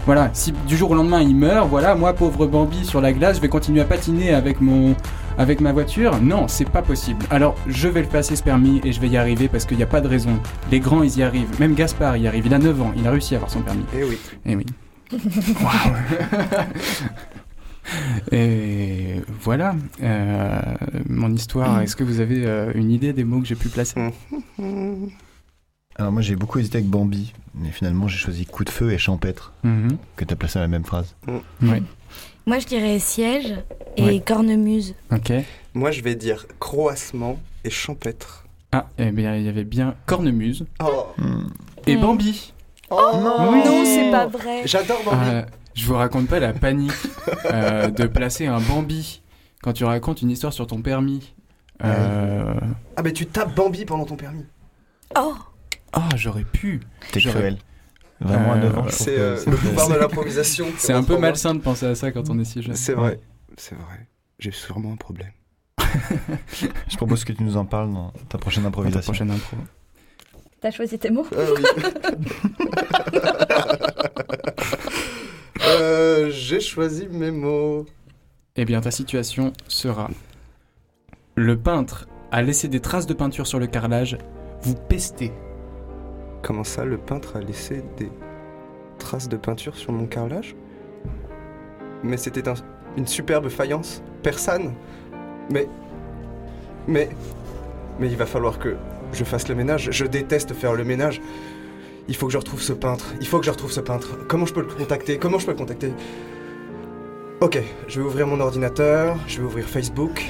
voilà. 0.05 0.29
Si 0.33 0.51
du 0.51 0.75
jour 0.75 0.91
au 0.91 0.95
lendemain 0.95 1.21
il 1.21 1.37
meurt, 1.37 1.69
voilà. 1.69 1.95
Moi, 1.95 2.11
pauvre 2.13 2.47
Bambi 2.47 2.83
sur 2.83 2.99
la 2.99 3.13
glace, 3.13 3.37
je 3.37 3.41
vais 3.41 3.49
continuer 3.49 3.79
à 3.79 3.85
patiner 3.85 4.33
avec 4.33 4.59
mon, 4.59 4.93
avec 5.39 5.59
ma 5.61 5.71
voiture. 5.73 6.21
Non, 6.21 6.47
c'est 6.47 6.69
pas 6.69 6.83
possible. 6.83 7.25
Alors, 7.31 7.55
je 7.65 7.87
vais 7.87 8.01
le 8.03 8.07
passer 8.07 8.35
ce 8.35 8.43
permis 8.43 8.79
et 8.83 8.91
je 8.91 8.99
vais 9.01 9.07
y 9.09 9.17
arriver 9.17 9.47
parce 9.47 9.65
qu'il 9.65 9.77
n'y 9.77 9.83
a 9.83 9.87
pas 9.87 10.01
de 10.01 10.07
raison. 10.07 10.39
Les 10.69 10.79
grands, 10.79 11.01
ils 11.01 11.17
y 11.17 11.23
arrivent. 11.23 11.59
Même 11.59 11.73
Gaspard 11.73 12.17
y 12.17 12.27
arrive. 12.27 12.45
Il 12.45 12.53
a 12.53 12.59
9 12.59 12.81
ans. 12.81 12.91
Il 12.95 13.07
a 13.07 13.11
réussi 13.11 13.33
à 13.33 13.37
avoir 13.37 13.49
son 13.49 13.61
permis. 13.61 13.85
Eh 13.97 14.03
oui. 14.03 14.17
Eh 14.45 14.55
oui. 14.55 14.65
Waouh. 15.11 15.95
Et 18.31 19.21
voilà, 19.41 19.75
euh, 20.03 20.59
mon 21.07 21.33
histoire. 21.33 21.81
Est-ce 21.81 21.95
que 21.95 22.03
vous 22.03 22.19
avez 22.19 22.45
euh, 22.45 22.71
une 22.75 22.91
idée 22.91 23.13
des 23.13 23.23
mots 23.23 23.39
que 23.39 23.47
j'ai 23.47 23.55
pu 23.55 23.69
placer? 23.69 23.99
Alors 25.97 26.11
moi 26.13 26.21
j'ai 26.21 26.35
beaucoup 26.35 26.59
hésité 26.59 26.77
avec 26.77 26.89
Bambi, 26.89 27.33
mais 27.55 27.71
finalement 27.71 28.07
j'ai 28.07 28.17
choisi 28.19 28.45
coup 28.45 28.63
de 28.63 28.69
feu 28.69 28.91
et 28.93 28.97
champêtre, 28.97 29.53
Mhm. 29.63 29.97
que 30.15 30.23
t'as 30.23 30.35
placé 30.35 30.55
dans 30.59 30.61
la 30.61 30.67
même 30.69 30.85
phrase. 30.85 31.15
Oui, 31.61 31.83
Moi, 32.49 32.57
je 32.57 32.65
dirais 32.65 32.97
siège 32.97 33.53
et 33.95 34.03
Ouais. 34.03 34.19
cornemuse. 34.21 34.95
ok. 35.13 35.33
Moi, 35.75 35.91
je 35.91 36.01
vais 36.01 36.15
dire 36.15 36.47
croassement 36.59 37.37
et 37.63 37.69
champêtre. 37.69 38.45
Ah, 38.71 38.87
eh 38.97 39.11
bien, 39.11 39.35
il 39.35 39.43
y 39.43 39.49
avait 39.49 39.63
bien 39.63 39.93
Cornemuse 40.07 40.65
Oh, 40.83 41.05
et. 41.85 41.95
Bambi. 41.95 42.51
oh 42.89 43.11
non 43.13 43.51
Oui. 43.51 43.61
Non, 43.63 43.85
c'est 43.85 44.09
pas 44.09 44.25
vrai. 44.25 44.63
J'adore 44.65 45.03
Bambi. 45.05 45.29
Euh, 45.29 45.43
je 45.75 45.85
vous 45.85 45.93
raconte 45.93 46.27
pas 46.27 46.39
la 46.39 46.53
panique 46.53 46.91
euh, 47.53 47.91
de 47.91 48.07
placer 48.07 48.47
un 48.47 48.59
Bambi 48.59 49.21
quand 49.61 49.73
tu 49.73 49.83
racontes 49.85 50.23
une 50.23 50.31
histoire 50.31 50.51
sur 50.51 50.65
ton 50.65 50.81
permis. 50.81 51.35
Euh, 51.83 52.55
Ah, 52.97 53.03
mais 53.03 53.13
tu 53.13 53.27
tapes 53.27 53.53
Bambi 53.55 53.85
pendant 53.85 54.05
ton 54.05 54.15
permis. 54.15 54.45
Oh, 55.15 55.35
Ah, 55.93 56.09
j'aurais 56.15 56.45
pu. 56.45 56.79
T'es 57.11 57.19
cruel. 57.21 57.59
Vraiment 58.21 58.51
à 58.53 58.57
Euh, 58.57 58.61
9 58.63 58.77
ans, 58.77 58.83
je 58.83 58.89
trouve 58.89 59.05
C'est 59.05 59.15
que 59.15 59.19
euh, 59.19 59.37
c'est 59.37 59.49
le 59.49 59.57
pouvoir 59.57 59.87
de 59.89 59.95
l'improvisation. 59.95 60.65
C'est 60.77 60.93
un 60.93 61.03
peu 61.03 61.17
malsain 61.17 61.53
de 61.55 61.59
penser 61.59 61.85
à 61.85 61.95
ça 61.95 62.11
quand 62.11 62.29
on 62.29 62.37
est 62.39 62.43
si 62.45 62.61
jeune. 62.61 62.75
C'est 62.75 62.93
vrai. 62.93 63.19
C'est 63.57 63.75
vrai. 63.75 64.07
J'ai 64.39 64.51
sûrement 64.51 64.91
un 64.93 64.97
problème. 64.97 65.31
Je 66.87 66.97
propose 66.97 67.23
que 67.23 67.31
tu 67.33 67.43
nous 67.43 67.55
en 67.57 67.65
parles 67.65 67.91
dans 67.93 68.11
ta 68.29 68.37
prochaine 68.37 68.63
Dans 68.63 68.69
ta 68.71 68.77
improvisation. 68.79 69.11
prochaine 69.13 69.31
impro. 69.31 69.57
t'as 70.61 70.71
choisi 70.71 70.99
tes 70.99 71.09
mots 71.09 71.25
Ah 71.31 71.41
oui. 71.55 71.63
Euh, 75.65 76.29
J'ai 76.31 76.59
choisi 76.61 77.07
mes 77.09 77.31
mots. 77.31 77.85
Eh 78.55 78.65
bien, 78.65 78.81
ta 78.81 78.91
situation 78.91 79.53
sera 79.67 80.09
le 81.35 81.57
peintre 81.57 82.07
a 82.31 82.41
laissé 82.41 82.67
des 82.67 82.79
traces 82.81 83.05
de 83.07 83.13
peinture 83.13 83.47
sur 83.47 83.59
le 83.59 83.67
carrelage. 83.67 84.17
Vous 84.61 84.75
pestez. 84.75 85.31
Comment 86.41 86.63
ça, 86.63 86.85
le 86.85 86.97
peintre 86.97 87.35
a 87.35 87.41
laissé 87.41 87.83
des 87.97 88.09
traces 88.97 89.27
de 89.29 89.37
peinture 89.37 89.75
sur 89.75 89.91
mon 89.91 90.05
carrelage 90.05 90.55
Mais 92.03 92.17
c'était 92.17 92.47
un- 92.47 92.53
une 92.97 93.07
superbe 93.07 93.49
faïence 93.49 94.01
persane. 94.23 94.73
Mais. 95.51 95.67
Mais. 96.87 97.09
Mais 97.99 98.07
il 98.07 98.15
va 98.15 98.25
falloir 98.25 98.57
que 98.59 98.75
je 99.13 99.23
fasse 99.23 99.47
le 99.49 99.55
ménage. 99.55 99.89
Je 99.91 100.05
déteste 100.05 100.53
faire 100.53 100.73
le 100.73 100.83
ménage. 100.85 101.21
Il 102.07 102.15
faut 102.15 102.25
que 102.27 102.33
je 102.33 102.37
retrouve 102.37 102.61
ce 102.61 102.73
peintre. 102.73 103.05
Il 103.19 103.27
faut 103.27 103.39
que 103.39 103.45
je 103.45 103.51
retrouve 103.51 103.71
ce 103.71 103.81
peintre. 103.81 104.17
Comment 104.27 104.45
je 104.45 104.53
peux 104.53 104.61
le 104.61 104.67
contacter? 104.67 105.17
Comment 105.17 105.37
je 105.39 105.45
peux 105.45 105.51
le 105.51 105.57
contacter? 105.57 105.91
Ok, 107.41 107.61
je 107.87 107.99
vais 108.01 108.05
ouvrir 108.07 108.27
mon 108.27 108.39
ordinateur. 108.39 109.17
Je 109.27 109.39
vais 109.39 109.45
ouvrir 109.45 109.65
Facebook. 109.65 110.23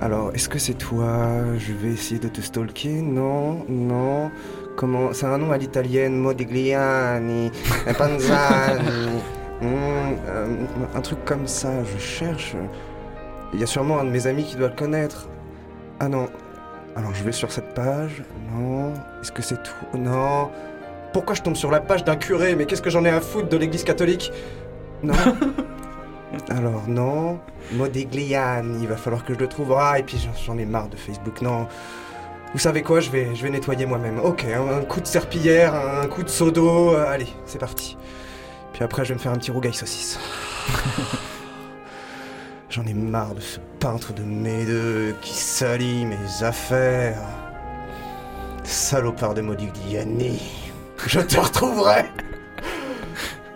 Alors, 0.00 0.32
est-ce 0.34 0.48
que 0.48 0.58
c'est 0.58 0.74
toi? 0.74 1.28
Je 1.58 1.72
vais 1.72 1.90
essayer 1.92 2.18
de 2.20 2.28
te 2.28 2.40
stalker. 2.40 3.02
Non, 3.02 3.64
non. 3.68 4.30
Comment 4.76 5.12
C'est 5.12 5.26
un 5.26 5.38
nom 5.38 5.52
à 5.52 5.58
l'italienne, 5.58 6.16
Modigliani, 6.18 7.50
Panzani. 7.96 9.22
Hmm, 9.60 9.64
euh, 10.26 10.46
un 10.94 11.00
truc 11.00 11.24
comme 11.24 11.46
ça, 11.46 11.70
je 11.84 11.98
cherche. 11.98 12.56
Il 13.52 13.60
y 13.60 13.62
a 13.62 13.66
sûrement 13.66 14.00
un 14.00 14.04
de 14.04 14.10
mes 14.10 14.26
amis 14.26 14.44
qui 14.44 14.56
doit 14.56 14.68
le 14.68 14.74
connaître. 14.74 15.28
Ah 16.00 16.08
non. 16.08 16.28
Alors 16.96 17.14
je 17.14 17.22
vais 17.22 17.32
sur 17.32 17.52
cette 17.52 17.72
page. 17.74 18.24
Non. 18.52 18.92
Est-ce 19.20 19.30
que 19.30 19.42
c'est 19.42 19.62
tout? 19.62 19.98
Non. 19.98 20.50
Pourquoi 21.12 21.36
je 21.36 21.42
tombe 21.42 21.54
sur 21.54 21.70
la 21.70 21.80
page 21.80 22.02
d'un 22.04 22.16
curé? 22.16 22.56
Mais 22.56 22.66
qu'est-ce 22.66 22.82
que 22.82 22.90
j'en 22.90 23.04
ai 23.04 23.10
à 23.10 23.20
foutre 23.20 23.48
de 23.48 23.56
l'église 23.56 23.84
catholique? 23.84 24.32
Non. 25.04 25.14
Alors 26.48 26.88
non. 26.88 27.38
Modigliani, 27.72 28.82
il 28.82 28.88
va 28.88 28.96
falloir 28.96 29.24
que 29.24 29.34
je 29.34 29.38
le 29.38 29.46
trouve. 29.46 29.76
Ah, 29.78 30.00
et 30.00 30.02
puis 30.02 30.28
j'en 30.44 30.58
ai 30.58 30.66
marre 30.66 30.88
de 30.88 30.96
Facebook. 30.96 31.40
Non. 31.40 31.68
Vous 32.54 32.60
savez 32.60 32.82
quoi 32.82 33.00
Je 33.00 33.10
vais, 33.10 33.34
je 33.34 33.42
vais 33.42 33.50
nettoyer 33.50 33.84
moi-même. 33.84 34.20
Ok, 34.20 34.44
un, 34.44 34.68
un 34.78 34.82
coup 34.84 35.00
de 35.00 35.06
serpillière, 35.06 35.74
un 35.74 36.06
coup 36.06 36.22
de 36.22 36.28
seau 36.28 36.50
d'eau. 36.52 36.94
euh, 36.94 37.04
allez, 37.08 37.26
c'est 37.46 37.58
parti. 37.58 37.96
Puis 38.72 38.84
après, 38.84 39.04
je 39.04 39.08
vais 39.10 39.14
me 39.16 39.20
faire 39.20 39.32
un 39.32 39.36
petit 39.36 39.50
rougail 39.50 39.74
saucisse. 39.74 40.18
J'en 42.70 42.84
ai 42.86 42.94
marre 42.94 43.34
de 43.34 43.40
ce 43.40 43.58
peintre 43.80 44.12
de 44.12 44.22
Médeux 44.22 45.14
qui 45.20 45.34
salit 45.34 46.06
mes 46.06 46.42
affaires. 46.42 47.18
Salopard 48.62 49.34
de 49.34 49.40
Modigliani. 49.42 50.40
Je 51.06 51.20
te 51.20 51.38
retrouverai 51.38 52.04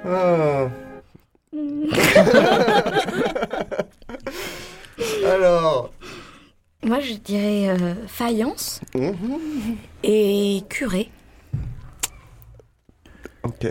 Ah. 0.04 0.66
Alors. 5.26 5.90
Moi, 6.84 7.00
je 7.00 7.14
dirais 7.14 7.68
euh, 7.70 7.94
faïence 8.06 8.80
mhm, 8.94 9.76
et 10.04 10.62
curé. 10.68 11.10
Ok. 13.42 13.66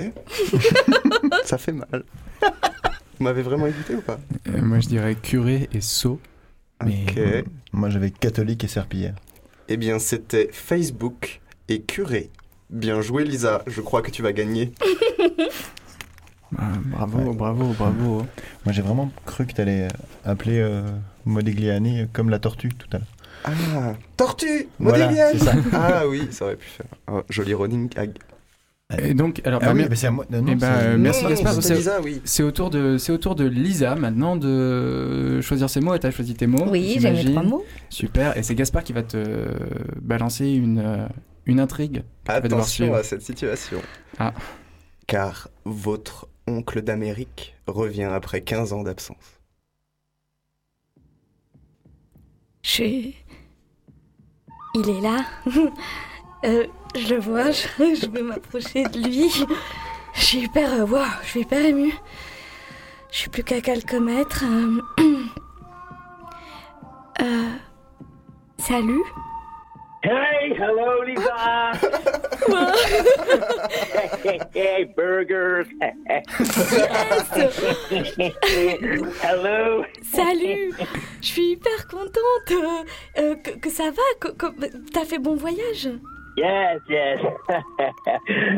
Ça 1.46 1.58
fait 1.58 1.72
mal. 1.72 2.04
Vous 2.42 3.24
m'avez 3.24 3.42
vraiment 3.42 3.68
évité 3.68 3.96
ou 3.96 4.02
pas? 4.02 4.20
Euh, 4.48 4.62
moi, 4.62 4.80
je 4.80 4.88
dirais 4.88 5.16
curé 5.16 5.70
et 5.74 5.82
sceau. 5.82 6.20
Mais- 6.86 7.06
Ok. 7.10 7.46
Moi 7.74 7.90
j'avais 7.90 8.12
catholique 8.12 8.64
et 8.64 8.68
serpillière. 8.68 9.16
Eh 9.68 9.78
bien, 9.78 10.00
c'était 10.00 10.50
Facebook 10.52 11.42
et 11.68 11.82
curé. 11.82 12.30
Bien 12.70 13.02
joué, 13.02 13.24
Lisa. 13.24 13.62
Je 13.68 13.82
crois 13.82 14.02
que 14.02 14.10
tu 14.12 14.22
vas 14.22 14.34
gagner. 14.34 14.72
Ah, 16.58 16.72
bravo, 16.86 17.18
Ouais. 17.20 17.36
bravo, 17.36 17.74
bravo. 17.74 18.18
Moi 18.66 18.72
j'ai 18.72 18.82
vraiment 18.82 19.12
cru 19.26 19.46
que 19.46 19.52
t'allais 19.52 19.90
appeler 20.24 20.60
euh, 20.60 20.82
Modigliani 21.28 22.08
comme 22.14 22.30
la 22.30 22.40
tortue 22.40 22.70
tout 22.70 22.88
à 22.94 22.98
l'heure. 23.00 23.08
Ah, 23.46 23.94
tortue 24.18 24.68
Voilà, 24.80 25.06
Modigliani 25.06 25.40
ça. 25.40 25.54
Ah 25.74 26.08
oui, 26.08 26.28
ça 26.32 26.46
aurait 26.46 26.56
pu 26.56 26.68
faire. 26.68 26.88
Oh, 27.12 27.22
joli 27.30 27.54
running 27.54 27.90
gag. 27.90 28.12
Et 28.98 29.14
donc, 29.14 29.42
alors, 29.44 29.60
Ah 29.62 29.66
bah, 29.68 29.72
oui, 29.74 29.80
mer- 29.82 29.90
mais 29.90 29.96
c'est 29.98 30.08
à 30.08 30.12
moi. 30.12 30.26
Non, 30.30 30.42
non, 30.42 30.56
c'est- 30.58 30.66
euh, 30.66 30.98
merci, 30.98 31.26
Gaspard, 31.26 31.62
c'est- 31.62 32.00
oui. 32.04 32.22
c'est 32.24 32.42
au 32.44 32.52
tour 32.52 32.70
de, 32.70 32.98
c'est 32.98 33.12
au 33.12 33.18
tour 33.18 33.36
de 33.36 33.44
Lisa 33.46 33.96
maintenant 33.96 34.38
de 34.38 35.42
choisir 35.42 35.70
ses 35.70 35.82
mots. 35.82 35.94
Et 35.94 36.00
t'as 36.00 36.12
choisi 36.12 36.36
tes 36.36 36.48
mots. 36.48 36.66
Oui, 36.70 36.96
j'ai 37.00 37.12
mes 37.12 37.26
trois 37.26 37.44
mots. 37.44 37.66
Super. 37.90 38.38
Et 38.38 38.44
c'est 38.44 38.56
Gaspard 38.56 38.84
qui 38.86 38.94
va 38.94 39.04
te 39.04 39.46
balancer 40.02 40.48
une, 40.50 40.80
euh, 40.80 41.06
une 41.46 41.60
intrigue. 41.60 42.04
Attention 42.28 42.94
à 42.94 43.04
cette 43.04 43.22
situation. 43.24 43.80
Ah. 44.20 44.34
Car 45.06 45.50
votre 45.66 46.28
oncle 46.48 46.82
d'Amérique 46.82 47.56
revient 47.68 48.04
après 48.10 48.40
15 48.42 48.72
ans 48.72 48.84
d'absence. 48.84 49.18
Je... 52.68 52.84
Il 54.76 54.90
est 54.90 55.02
là. 55.02 55.26
Euh, 56.46 56.68
je 56.96 57.16
le 57.16 57.20
vois, 57.20 57.50
je, 57.50 58.08
vais 58.12 58.22
m'approcher 58.22 58.84
de 58.84 59.00
lui. 59.00 59.28
Je 60.14 60.22
suis 60.22 60.38
hyper... 60.42 60.72
euh, 60.72 60.86
waouh, 60.86 61.04
je 61.24 61.30
suis 61.30 61.40
hyper 61.42 61.66
émue. 61.66 61.96
Je 63.12 63.18
suis 63.18 63.30
plus 63.30 63.44
qu'à 63.44 63.60
quelques 63.60 63.96
mètres. 63.96 64.44
Salut. 68.60 69.04
Hey, 70.04 70.54
hello, 70.56 71.02
Lisa. 71.02 71.74
hey, 74.24 74.40
hey, 74.54 74.84
burgers. 74.96 75.68
hello. 79.24 79.84
Salut. 80.04 80.74
Je 81.22 81.28
suis 81.28 81.52
hyper 81.54 81.88
contente. 81.90 82.52
euh, 82.52 82.84
euh, 83.18 83.36
que, 83.36 83.52
que 83.60 83.70
ça 83.70 83.86
va. 83.86 84.04
que- 84.20 84.34
que- 84.34 84.92
T'as 84.94 85.06
fait 85.06 85.20
bon 85.20 85.36
voyage 85.36 85.90
Yes, 86.38 86.80
yes. 86.88 87.20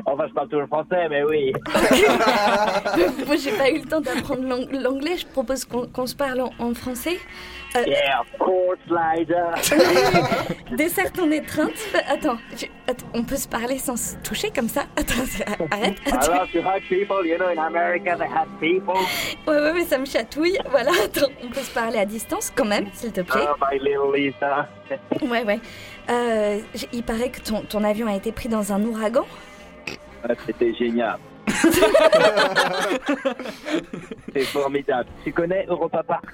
enfin, 0.06 0.28
je 0.28 0.34
parle 0.34 0.50
toujours 0.50 0.68
français, 0.68 1.08
mais 1.10 1.24
oui. 1.24 1.54
Moi, 3.26 3.38
j'ai 3.38 3.52
pas 3.54 3.70
eu 3.70 3.80
le 3.80 3.86
temps 3.88 4.02
d'apprendre 4.02 4.44
l'ang- 4.46 4.68
l'anglais. 4.82 5.16
Je 5.18 5.26
propose 5.26 5.64
qu'on 5.64 5.88
qu'on 5.88 6.06
se 6.06 6.16
parle 6.16 6.42
en, 6.42 6.52
en 6.60 6.74
français. 6.74 7.18
Euh, 7.76 7.84
Yeah, 7.86 8.22
of 8.22 8.28
course, 8.40 8.80
Liza. 8.88 9.54
Dessert 10.76 11.12
ton 11.14 11.30
étreinte. 11.32 11.74
Attends, 12.08 12.38
je- 12.56 12.66
attends, 12.88 13.06
on 13.14 13.24
peut 13.24 13.36
se 13.38 13.48
parler 13.48 13.78
sans 13.78 13.96
se 13.96 14.16
toucher 14.18 14.50
comme 14.52 14.68
ça? 14.70 14.86
Attends, 14.96 15.24
arrête. 15.72 15.96
I 16.08 16.12
love 16.12 16.52
to 16.52 16.60
hug 16.62 16.82
people. 16.90 17.26
You 17.28 17.38
know, 17.38 17.50
in 17.50 17.60
America, 17.60 18.16
they 18.18 18.28
hug 18.28 18.50
people. 18.60 18.96
Ouais, 19.48 19.60
ouais, 19.62 19.74
mais 19.74 19.86
ça 19.86 19.98
me 20.00 20.06
chatouille. 20.06 20.58
Voilà, 20.72 20.92
attends, 21.06 21.30
on 21.44 21.50
peut 21.50 21.62
se 21.62 21.72
parler 21.72 22.00
à 22.00 22.06
distance 22.06 22.52
quand 22.56 22.66
même, 22.66 22.88
s'il 22.94 23.12
te 23.12 23.22
plaît. 23.22 23.46
Oh, 23.48 23.56
my 23.72 23.78
little 23.80 24.14
Lisa. 24.16 24.68
Ouais, 25.22 25.44
ouais. 25.44 25.60
Euh, 26.10 26.60
il 26.92 27.04
paraît 27.04 27.30
que 27.30 27.40
ton, 27.42 27.62
ton 27.62 27.84
avion 27.84 28.08
a 28.08 28.16
été 28.16 28.32
pris 28.32 28.50
dans 28.50 28.74
un 28.74 28.84
ouragan. 28.84 29.28
Ah, 30.24 30.30
C'était 30.48 30.74
génial. 30.74 31.18
C'est 34.34 34.42
formidable. 34.46 35.10
Tu 35.24 35.32
connais 35.32 35.66
Europa 35.68 36.04
Park? 36.04 36.26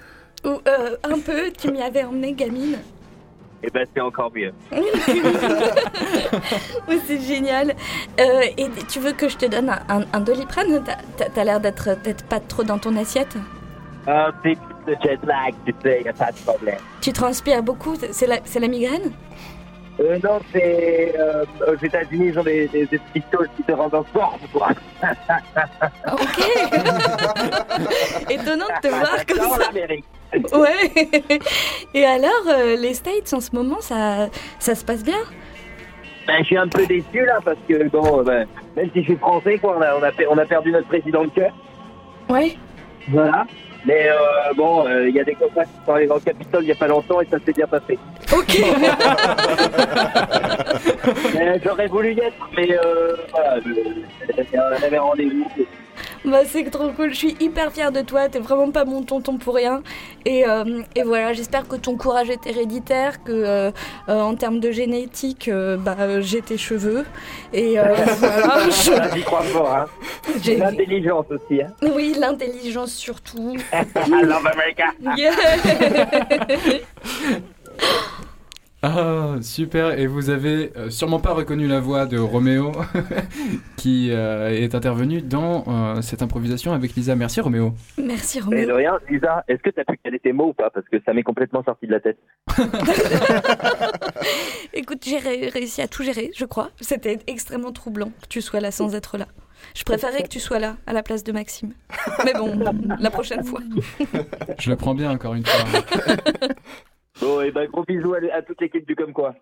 Ou 0.46 0.62
euh, 0.68 0.96
un 1.04 1.20
peu, 1.20 1.52
tu 1.52 1.72
m'y 1.72 1.82
avais 1.82 2.04
emmené, 2.04 2.34
gamine. 2.34 2.78
Eh 3.64 3.70
ben, 3.72 3.86
c'est 3.96 4.02
encore 4.02 4.32
mieux. 4.36 4.54
C'est 7.08 7.20
génial. 7.22 7.74
Euh, 8.20 8.42
et 8.58 8.68
tu 8.88 9.00
veux 9.00 9.14
que 9.14 9.28
je 9.28 9.38
te 9.38 9.46
donne 9.48 9.70
un, 9.70 9.80
un, 9.90 10.04
un 10.14 10.20
doliprane? 10.20 10.84
T'as- 11.18 11.44
l'air 11.44 11.60
d'être 11.60 12.00
d'être 12.04 12.26
pas 12.26 12.40
trop 12.40 12.64
dans 12.64 12.78
ton 12.78 12.96
assiette? 12.96 13.36
Ah, 14.08 14.30
c'est 14.44 14.56
le 14.86 14.96
jet 15.04 15.18
lag, 15.26 15.54
tu 15.66 15.74
sais, 15.82 16.04
y 16.04 16.08
a 16.08 16.14
pas 16.14 16.32
de 16.32 16.38
problème. 16.46 16.78
Tu 17.02 17.12
transpires 17.12 17.64
beaucoup, 17.64 17.96
c'est 18.12 18.28
la, 18.28 18.38
c'est 18.46 18.60
la 18.60 18.68
migraine? 18.68 19.12
Euh, 20.00 20.20
non, 20.24 20.40
c'est... 20.52 21.16
Euh, 21.18 21.46
aux 21.68 21.84
États-Unis, 21.84 22.28
ils 22.28 22.38
ont 22.40 22.44
des, 22.44 22.68
des, 22.68 22.86
des 22.86 23.00
qui 23.14 23.22
te 23.66 23.72
rendent 23.72 23.96
en 23.96 24.04
forme, 24.04 24.42
quoi. 24.54 24.68
Ok. 26.12 26.40
Étonnant 28.30 28.66
de 28.68 28.82
te 28.82 28.88
voir 28.90 29.26
comme 29.26 29.50
ça. 29.52 29.58
l'Amérique. 29.72 30.06
Ouais. 30.54 31.40
Et 31.94 32.06
alors, 32.06 32.32
euh, 32.48 32.76
les 32.76 32.94
States 32.94 33.34
en 33.34 33.40
ce 33.40 33.52
moment, 33.56 33.82
ça, 33.82 34.28
ça 34.60 34.76
se 34.76 34.84
passe 34.86 35.04
bien? 35.04 35.20
Ben, 36.28 36.38
je 36.40 36.46
suis 36.46 36.58
un 36.58 36.68
peu 36.68 36.86
déçu, 36.86 37.24
là, 37.26 37.40
parce 37.44 37.58
que, 37.68 37.88
bon, 37.90 38.20
euh, 38.20 38.24
ben, 38.24 38.48
même 38.76 38.90
si 38.94 39.02
je 39.02 39.06
suis 39.06 39.16
français, 39.18 39.58
quoi, 39.60 39.78
on 39.78 39.82
a, 39.82 39.96
on 39.96 40.04
a, 40.04 40.12
per- 40.12 40.28
on 40.30 40.38
a 40.38 40.46
perdu 40.46 40.72
notre 40.72 40.88
président 40.88 41.24
de 41.24 41.30
cœur. 41.30 41.52
Ouais. 42.30 42.56
Voilà. 43.10 43.46
Mais 43.86 44.08
euh, 44.10 44.16
bon, 44.56 44.86
il 45.08 45.14
y 45.16 45.20
a 45.20 45.24
des 45.24 45.36
copains 45.36 45.64
qui 45.64 45.70
sont 45.86 45.94
allés 45.94 46.08
dans 46.08 46.16
le 46.16 46.22
Capitole 46.22 46.64
il 46.64 46.66
n'y 46.66 46.72
a 46.72 46.76
pas 46.76 46.88
longtemps 46.88 47.22
et 47.22 47.28
ça 47.28 47.38
s'est 47.46 47.54
bien 47.54 47.68
passé. 47.68 48.00
Ok. 48.36 48.60
Mais 51.36 51.60
J'aurais 51.64 51.86
voulu 51.86 52.14
y 52.14 52.20
être, 52.20 52.50
mais 52.58 52.68
euh, 52.72 53.16
voilà, 53.32 53.60
avait 54.84 54.98
rendez-vous. 54.98 55.48
Bah, 56.26 56.42
c'est 56.46 56.70
trop 56.70 56.90
cool. 56.90 57.12
Je 57.12 57.16
suis 57.18 57.36
hyper 57.40 57.72
fière 57.72 57.92
de 57.92 58.02
toi. 58.02 58.30
T'es 58.30 58.40
vraiment 58.40 58.72
pas 58.72 58.86
mon 58.86 59.04
tonton 59.04 59.38
pour 59.38 59.56
rien. 59.56 59.82
Et, 60.26 60.48
euh, 60.48 60.82
et 60.96 61.04
voilà, 61.04 61.34
j'espère 61.34 61.68
que 61.68 61.76
ton 61.76 61.96
courage 61.98 62.30
est 62.30 62.46
héréditaire, 62.48 63.24
que 63.24 63.32
euh, 63.32 63.72
euh, 64.10 64.22
en 64.22 64.36
termes 64.36 64.60
de 64.60 64.72
génétique, 64.72 65.50
bah, 65.80 66.22
j'ai 66.22 66.42
tes 66.42 66.58
cheveux. 66.58 67.06
Et 67.54 67.76
voilà. 68.20 68.70
je- 68.70 69.16
J'y 69.16 69.24
crois 69.24 69.42
fort, 69.44 69.74
hein. 69.74 69.86
j'ai- 70.42 70.58
L'intelligence 70.58 71.26
aussi, 71.30 71.62
hein. 71.62 71.72
Oui, 71.82 72.16
l'intelligence 72.20 72.92
surtout. 72.94 73.56
I 73.74 74.22
love 74.24 74.46
America. 74.48 74.86
Yeah. 75.18 75.32
Ah, 78.88 79.36
super. 79.42 79.98
Et 79.98 80.06
vous 80.06 80.30
avez 80.30 80.72
euh, 80.78 80.92
sûrement 80.92 81.20
pas 81.20 81.34
reconnu 81.34 81.66
la 81.68 81.80
voix 81.80 82.06
de 82.06 82.20
Roméo 82.20 82.72
qui 83.78 84.12
euh, 84.12 84.50
est 84.50 84.76
intervenu 84.76 85.24
dans 85.24 85.64
euh, 85.68 86.02
cette 86.04 86.22
improvisation 86.22 86.72
avec 86.72 86.94
Lisa. 86.94 87.16
Merci 87.16 87.42
Roméo. 87.42 87.74
Merci 87.98 88.38
Mais 88.48 88.68
de 88.68 88.72
Roméo. 88.72 88.76
rien, 88.76 89.00
Lisa, 89.10 89.44
est-ce 89.48 89.64
que 89.64 89.72
tu 89.72 89.80
as 89.80 89.86
pu 89.86 89.98
caler 90.04 90.20
tes 90.20 90.34
mots 90.34 90.50
ou 90.50 90.54
pas? 90.54 90.70
Parce 90.70 90.86
que 90.88 90.98
ça 91.04 91.14
m'est 91.14 91.24
complètement 91.24 91.64
sorti 91.64 91.88
de 91.88 91.94
la 91.94 92.00
tête. 92.00 92.20
Écoute, 94.74 95.04
j'ai 95.04 95.18
ré- 95.18 95.50
réussi 95.50 95.82
à 95.82 95.88
tout 95.88 96.04
gérer, 96.04 96.30
je 96.36 96.46
crois. 96.46 96.70
C'était 96.80 97.18
extrêmement 97.26 97.72
troublant 97.72 98.12
que 98.22 98.28
tu 98.30 98.42
sois 98.42 98.60
là 98.60 98.70
sans 98.70 98.94
être 98.94 99.18
là. 99.18 99.26
Je 99.74 99.84
préférais 99.84 100.22
que 100.22 100.28
tu 100.28 100.40
sois 100.40 100.60
là 100.60 100.76
à 100.86 100.94
la 100.94 101.02
place 101.02 101.24
de 101.24 101.32
Maxime. 101.32 101.74
Mais 102.24 102.34
bon, 102.34 102.60
la 103.00 103.10
prochaine 103.10 103.44
fois. 103.44 103.62
Je 104.60 104.70
le 104.70 104.76
prends 104.76 104.94
bien 104.94 105.10
encore 105.10 105.34
une 105.34 105.46
fois. 105.46 105.82
Bon, 107.22 107.42
et 107.42 107.52
ben 107.52 107.68
gros 107.68 107.84
bisous 107.84 108.14
à, 108.14 108.36
à 108.36 108.42
toute 108.42 108.60
l'équipe 108.62 108.86
du 108.88 108.96
Comme 108.96 109.14
Quoi. 109.14 109.36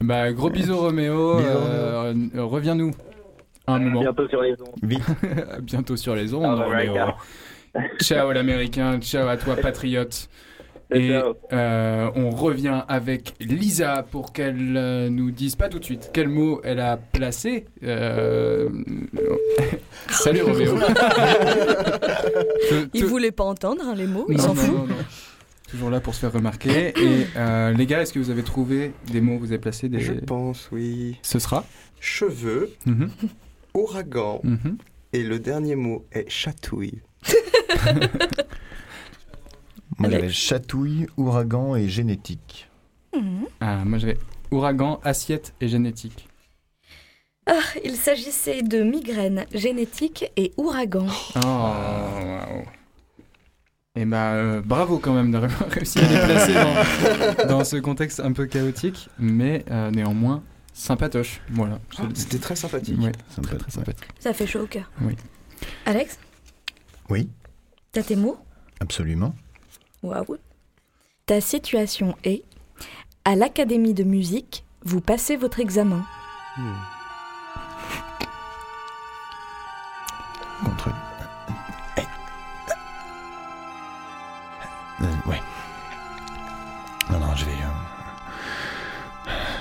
Bah, 0.00 0.32
gros 0.32 0.50
bisous 0.50 0.76
Roméo. 0.76 1.38
Euh, 1.40 2.14
euh, 2.34 2.44
Reviens-nous 2.44 2.92
un 3.66 3.78
moment. 3.80 4.00
Bientôt 4.00 4.28
sur 4.28 4.42
les 4.42 4.54
ondes. 4.60 4.74
Bientôt 5.62 5.96
sur 5.96 6.14
les 6.14 6.32
ondes, 6.32 6.56
Ciao, 6.58 6.68
Roméo. 6.68 6.94
Ciao 8.00 8.32
l'américain, 8.32 8.98
ciao 9.00 9.28
à 9.28 9.36
toi 9.36 9.56
patriote. 9.56 10.28
Et 10.90 11.10
euh, 11.52 12.10
on 12.16 12.30
revient 12.30 12.80
avec 12.88 13.34
Lisa 13.40 14.06
pour 14.10 14.32
qu'elle 14.32 14.74
euh, 14.74 15.10
nous 15.10 15.30
dise 15.30 15.54
pas 15.54 15.68
tout 15.68 15.78
de 15.78 15.84
suite 15.84 16.08
quel 16.14 16.28
mot 16.30 16.62
elle 16.64 16.80
a 16.80 16.96
placé. 16.96 17.66
Euh, 17.82 18.70
Salut 20.08 20.40
Roméo. 20.44 20.76
Il 22.94 23.04
voulait 23.04 23.32
pas 23.32 23.44
entendre 23.44 23.82
hein, 23.86 23.94
les 23.94 24.06
mots, 24.06 24.24
il 24.30 24.38
Non, 24.38 24.42
s'en 24.42 24.54
non, 24.54 24.62
fout. 24.62 24.74
non, 24.74 24.86
non. 24.86 24.94
Toujours 25.68 25.90
là 25.90 26.00
pour 26.00 26.14
se 26.14 26.20
faire 26.20 26.32
remarquer. 26.32 26.94
Et 26.98 27.26
euh, 27.36 27.72
les 27.72 27.86
gars, 27.86 28.00
est-ce 28.02 28.12
que 28.12 28.18
vous 28.18 28.30
avez 28.30 28.42
trouvé 28.42 28.92
des 29.12 29.20
mots 29.20 29.38
Vous 29.38 29.46
avez 29.52 29.58
placé 29.58 29.88
des. 29.88 30.00
Je 30.00 30.12
pense, 30.12 30.68
oui. 30.72 31.18
Ce 31.22 31.38
sera. 31.38 31.64
Cheveux, 32.00 32.70
Mhm, 32.86 33.10
ouragan, 33.74 34.40
mhm. 34.44 34.78
et 35.12 35.22
le 35.22 35.38
dernier 35.38 35.74
mot 35.76 36.06
est 36.12 36.28
chatouille. 36.30 37.02
Moi, 39.98 40.10
j'avais 40.10 40.30
chatouille, 40.30 41.06
ouragan 41.16 41.74
et 41.74 41.88
génétique. 41.88 42.70
Ah, 43.60 43.84
moi 43.84 43.98
j'avais 43.98 44.16
ouragan, 44.52 45.00
assiette 45.02 45.54
et 45.60 45.66
génétique. 45.66 46.28
Ah, 47.46 47.54
il 47.84 47.96
s'agissait 47.96 48.62
de 48.62 48.82
migraine 48.84 49.44
génétique 49.52 50.30
et 50.36 50.52
ouragan. 50.56 51.06
Oh, 51.34 51.40
waouh. 51.44 52.64
Et 53.98 54.04
bah, 54.04 54.32
euh, 54.34 54.60
bravo 54.64 54.98
quand 54.98 55.12
même 55.12 55.32
d'avoir 55.32 55.50
réussi 55.70 55.98
à 55.98 56.02
les 56.02 56.18
placer 56.24 56.54
dans, 56.54 57.48
dans 57.58 57.64
ce 57.64 57.76
contexte 57.76 58.20
un 58.20 58.32
peu 58.32 58.46
chaotique, 58.46 59.08
mais 59.18 59.64
euh, 59.70 59.90
néanmoins 59.90 60.42
sympatoche. 60.72 61.40
Voilà. 61.50 61.80
Je- 61.90 62.02
C'était 62.14 62.38
très 62.38 62.54
sympathique. 62.54 63.00
Ouais, 63.00 63.10
très 63.10 63.42
fait- 63.50 63.56
très 63.58 63.70
sympathique. 63.70 64.08
Ça 64.20 64.32
fait 64.32 64.46
chaud 64.46 64.60
au 64.60 64.66
cœur. 64.66 64.88
Oui. 65.02 65.16
Alex, 65.86 66.18
Oui, 67.08 67.28
t'as 67.90 68.02
tes 68.04 68.14
mots? 68.14 68.38
Absolument. 68.78 69.34
Waouh. 70.04 70.36
Ta 71.26 71.40
situation 71.40 72.14
est 72.22 72.44
à 73.24 73.34
l'académie 73.34 73.94
de 73.94 74.04
musique, 74.04 74.64
vous 74.84 75.00
passez 75.00 75.36
votre 75.36 75.58
examen. 75.58 76.04
Hmm. 76.56 76.72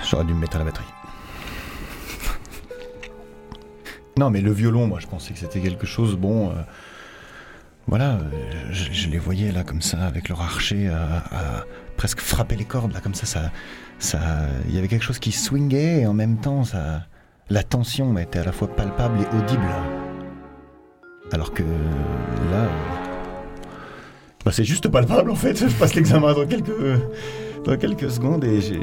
J'aurais 0.10 0.26
dû 0.26 0.34
me 0.34 0.40
mettre 0.40 0.56
à 0.56 0.60
la 0.60 0.66
batterie. 0.66 0.86
Non, 4.18 4.30
mais 4.30 4.42
le 4.42 4.52
violon, 4.52 4.88
moi, 4.88 5.00
je 5.00 5.08
pensais 5.08 5.34
que 5.34 5.40
c'était 5.40 5.60
quelque 5.60 5.86
chose, 5.86 6.16
bon. 6.16 6.50
euh, 6.50 6.54
voilà, 7.88 8.14
euh, 8.16 8.22
je, 8.72 9.08
les 9.10 9.20
voyais 9.20 9.52
là, 9.52 9.64
comme 9.64 9.82
ça, 9.82 10.00
avec 10.06 10.28
leur 10.30 10.42
archer, 10.42 10.88
à, 10.90 11.64
presque 11.98 12.20
frapper 12.20 12.56
les 12.56 12.66
cordes, 12.66 12.94
là, 12.94 13.00
comme 13.00 13.14
ça, 13.14 13.26
ça. 13.26 13.52
ça 14.00 14.20
Il 14.68 14.76
y 14.76 14.78
avait 14.80 14.88
quelque 14.88 15.04
chose 15.04 15.20
qui 15.20 15.32
swingait, 15.32 16.02
et 16.02 16.08
en 16.08 16.14
même 16.14 16.38
temps, 16.38 16.64
ça. 16.64 17.04
La 17.50 17.64
tension 17.64 18.18
était 18.18 18.40
à 18.40 18.44
la 18.44 18.52
fois 18.52 18.68
palpable 18.68 19.20
et 19.22 19.38
audible. 19.38 19.70
Alors 21.32 21.54
que 21.54 21.64
là. 21.64 22.64
euh, 22.66 22.68
Bah, 24.44 24.52
c'est 24.52 24.66
juste 24.66 24.90
palpable 24.90 25.32
en 25.32 25.36
fait. 25.36 25.56
Je 25.70 25.74
passe 25.76 25.96
l'examen 25.96 26.34
dans 26.34 26.46
quelques, 26.46 26.72
dans 27.64 27.78
quelques 27.78 28.12
secondes 28.12 28.44
et 28.44 28.60
j'ai. 28.60 28.80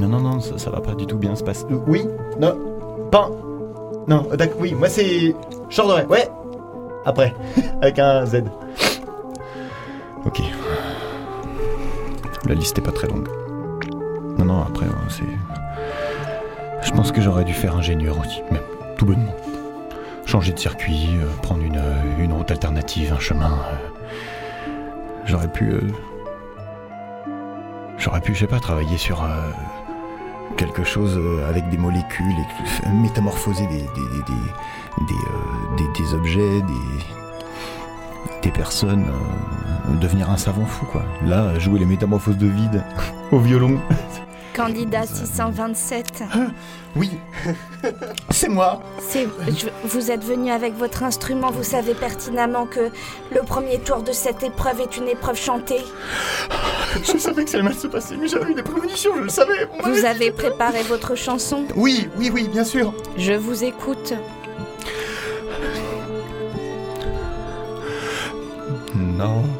Non, 0.00 0.08
non, 0.08 0.20
non, 0.20 0.40
ça, 0.40 0.70
va 0.70 0.80
pas 0.80 0.94
du 0.94 1.06
tout 1.06 1.18
bien 1.18 1.36
se 1.36 1.44
passer. 1.44 1.66
Euh, 1.70 1.78
oui 1.86 2.06
Non 2.40 2.56
Pas 3.12 3.28
Non, 4.08 4.26
euh, 4.32 4.36
d'accord, 4.36 4.62
oui, 4.62 4.72
moi 4.72 4.88
c'est. 4.88 5.34
Chorderay, 5.68 6.06
ouais 6.06 6.26
Après, 7.04 7.34
avec 7.82 7.98
un 7.98 8.24
Z. 8.24 8.44
Ok. 10.24 10.40
La 12.46 12.54
liste 12.54 12.78
est 12.78 12.82
pas 12.82 12.92
très 12.92 13.08
longue. 13.08 13.28
Non, 14.38 14.46
non, 14.46 14.62
après, 14.62 14.86
euh, 14.86 15.10
c'est. 15.10 15.24
Je 16.82 16.90
pense 16.92 17.12
que 17.12 17.20
j'aurais 17.20 17.44
dû 17.44 17.52
faire 17.52 17.76
ingénieur 17.76 18.18
aussi, 18.18 18.40
même 18.50 18.62
tout 18.96 19.04
bonnement 19.04 19.34
changer 20.24 20.52
de 20.52 20.58
circuit, 20.60 21.18
prendre 21.42 21.64
une, 21.64 21.82
une 22.20 22.32
route 22.32 22.50
alternative, 22.52 23.12
un 23.12 23.18
chemin. 23.18 23.58
J'aurais 25.26 25.48
pu. 25.48 25.74
J'aurais 27.98 28.20
pu, 28.20 28.34
je 28.34 28.40
sais 28.40 28.46
pas, 28.46 28.60
travailler 28.60 28.96
sur. 28.96 29.24
Quelque 30.60 30.84
chose 30.84 31.16
euh, 31.16 31.48
avec 31.48 31.70
des 31.70 31.78
molécules, 31.78 32.36
et, 32.84 32.88
métamorphoser 32.90 33.66
des, 33.66 33.78
des, 33.78 34.08
des, 34.26 34.34
des, 35.06 35.94
des, 35.94 36.02
euh, 36.02 36.16
objets, 36.16 36.60
des, 36.60 38.42
des 38.42 38.50
personnes, 38.50 39.06
euh, 39.08 39.94
devenir 39.96 40.28
un 40.28 40.36
savant 40.36 40.66
fou 40.66 40.84
quoi. 40.84 41.02
Là, 41.24 41.58
jouer 41.58 41.78
les 41.78 41.86
métamorphoses 41.86 42.36
de 42.36 42.46
vide 42.46 42.84
au 43.32 43.38
violon. 43.38 43.80
Candidat 44.54 45.06
627, 45.06 46.24
Oui, 46.96 47.10
c'est 48.30 48.48
moi. 48.48 48.82
c'est, 48.98 49.26
vous 49.84 50.10
êtes 50.10 50.24
venu 50.24 50.50
avec 50.50 50.76
votre 50.76 51.02
instrument, 51.04 51.50
vous 51.50 51.62
savez 51.62 51.94
pertinemment 51.94 52.66
que 52.66 52.90
le 53.32 53.42
premier 53.42 53.78
tour 53.78 54.02
de 54.02 54.12
cette 54.12 54.42
épreuve 54.42 54.80
est 54.80 54.96
une 54.96 55.08
épreuve 55.08 55.36
chantée. 55.38 55.80
Je 57.04 57.16
savais 57.18 57.44
que 57.44 57.50
ça 57.50 57.58
allait 57.58 57.64
mal 57.68 57.74
se 57.76 57.86
passer, 57.86 58.16
mais 58.20 58.26
j'avais 58.26 58.50
eu 58.50 58.54
des 58.54 58.64
prémonitions, 58.64 59.12
je 59.16 59.20
le 59.22 59.28
savais. 59.28 59.68
Vous 59.84 60.04
avez 60.04 60.32
préparé 60.32 60.82
votre 60.82 61.14
chanson, 61.14 61.64
Oui, 61.76 62.08
oui, 62.18 62.30
oui, 62.34 62.48
bien 62.48 62.64
sûr. 62.64 62.92
je 63.16 63.32
vous 63.32 63.62
écoute. 63.62 64.14
Natacha 68.94 69.59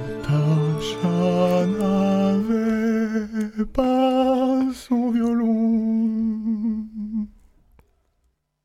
pas 3.65 4.61
son 4.75 5.11
violon. 5.11 6.85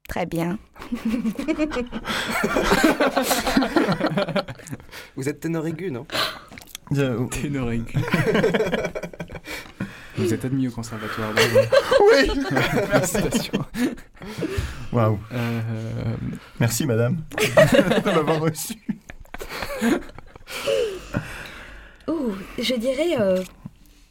Très 0.08 0.26
bien. 0.26 0.58
Vous 5.16 5.28
êtes 5.30 5.40
ténor 5.40 5.66
aigu, 5.68 5.92
non? 5.92 6.06
Ténor 7.32 7.72
aigu. 7.72 7.94
Vous 10.18 10.34
êtes 10.34 10.46
admis 10.46 10.68
au 10.70 10.72
conservatoire. 10.72 11.34
bravo. 11.34 11.60
Oui, 12.14 12.30
Félicitations. 12.92 13.66
Waouh. 14.94 15.20
Euh, 15.34 15.62
Merci, 16.60 16.86
madame, 16.86 17.18
de 17.38 18.06
m'avoir 18.12 18.40
reçu. 18.40 18.76
Ouh, 22.08 22.32
je 22.58 22.76
dirais 22.76 23.18
euh, 23.20 23.44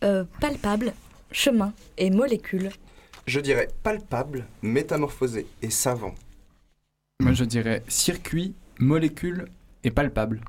euh, 0.05 0.25
palpable, 0.40 0.93
chemin 1.33 1.73
et 1.99 2.11
molécule. 2.11 2.71
Je 3.27 3.40
dirais 3.40 3.69
palpable, 3.83 4.45
métamorphosé 4.62 5.47
et 5.62 5.71
savant. 5.71 6.14
moi, 7.23 7.33
je 7.33 7.45
dirais 7.45 7.83
circuit, 7.88 8.55
molécule 8.79 9.47
et 9.83 9.90
palpable. 9.90 10.43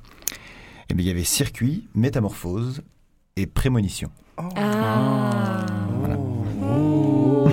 Eh 0.89 0.93
bien, 0.93 1.05
il 1.05 1.07
y 1.07 1.11
avait 1.11 1.23
circuit, 1.23 1.87
métamorphose 1.95 2.83
et 3.37 3.47
prémonition. 3.47 4.11
Ah. 4.37 5.65
Voilà. 5.99 6.17
Oh. 6.61 7.47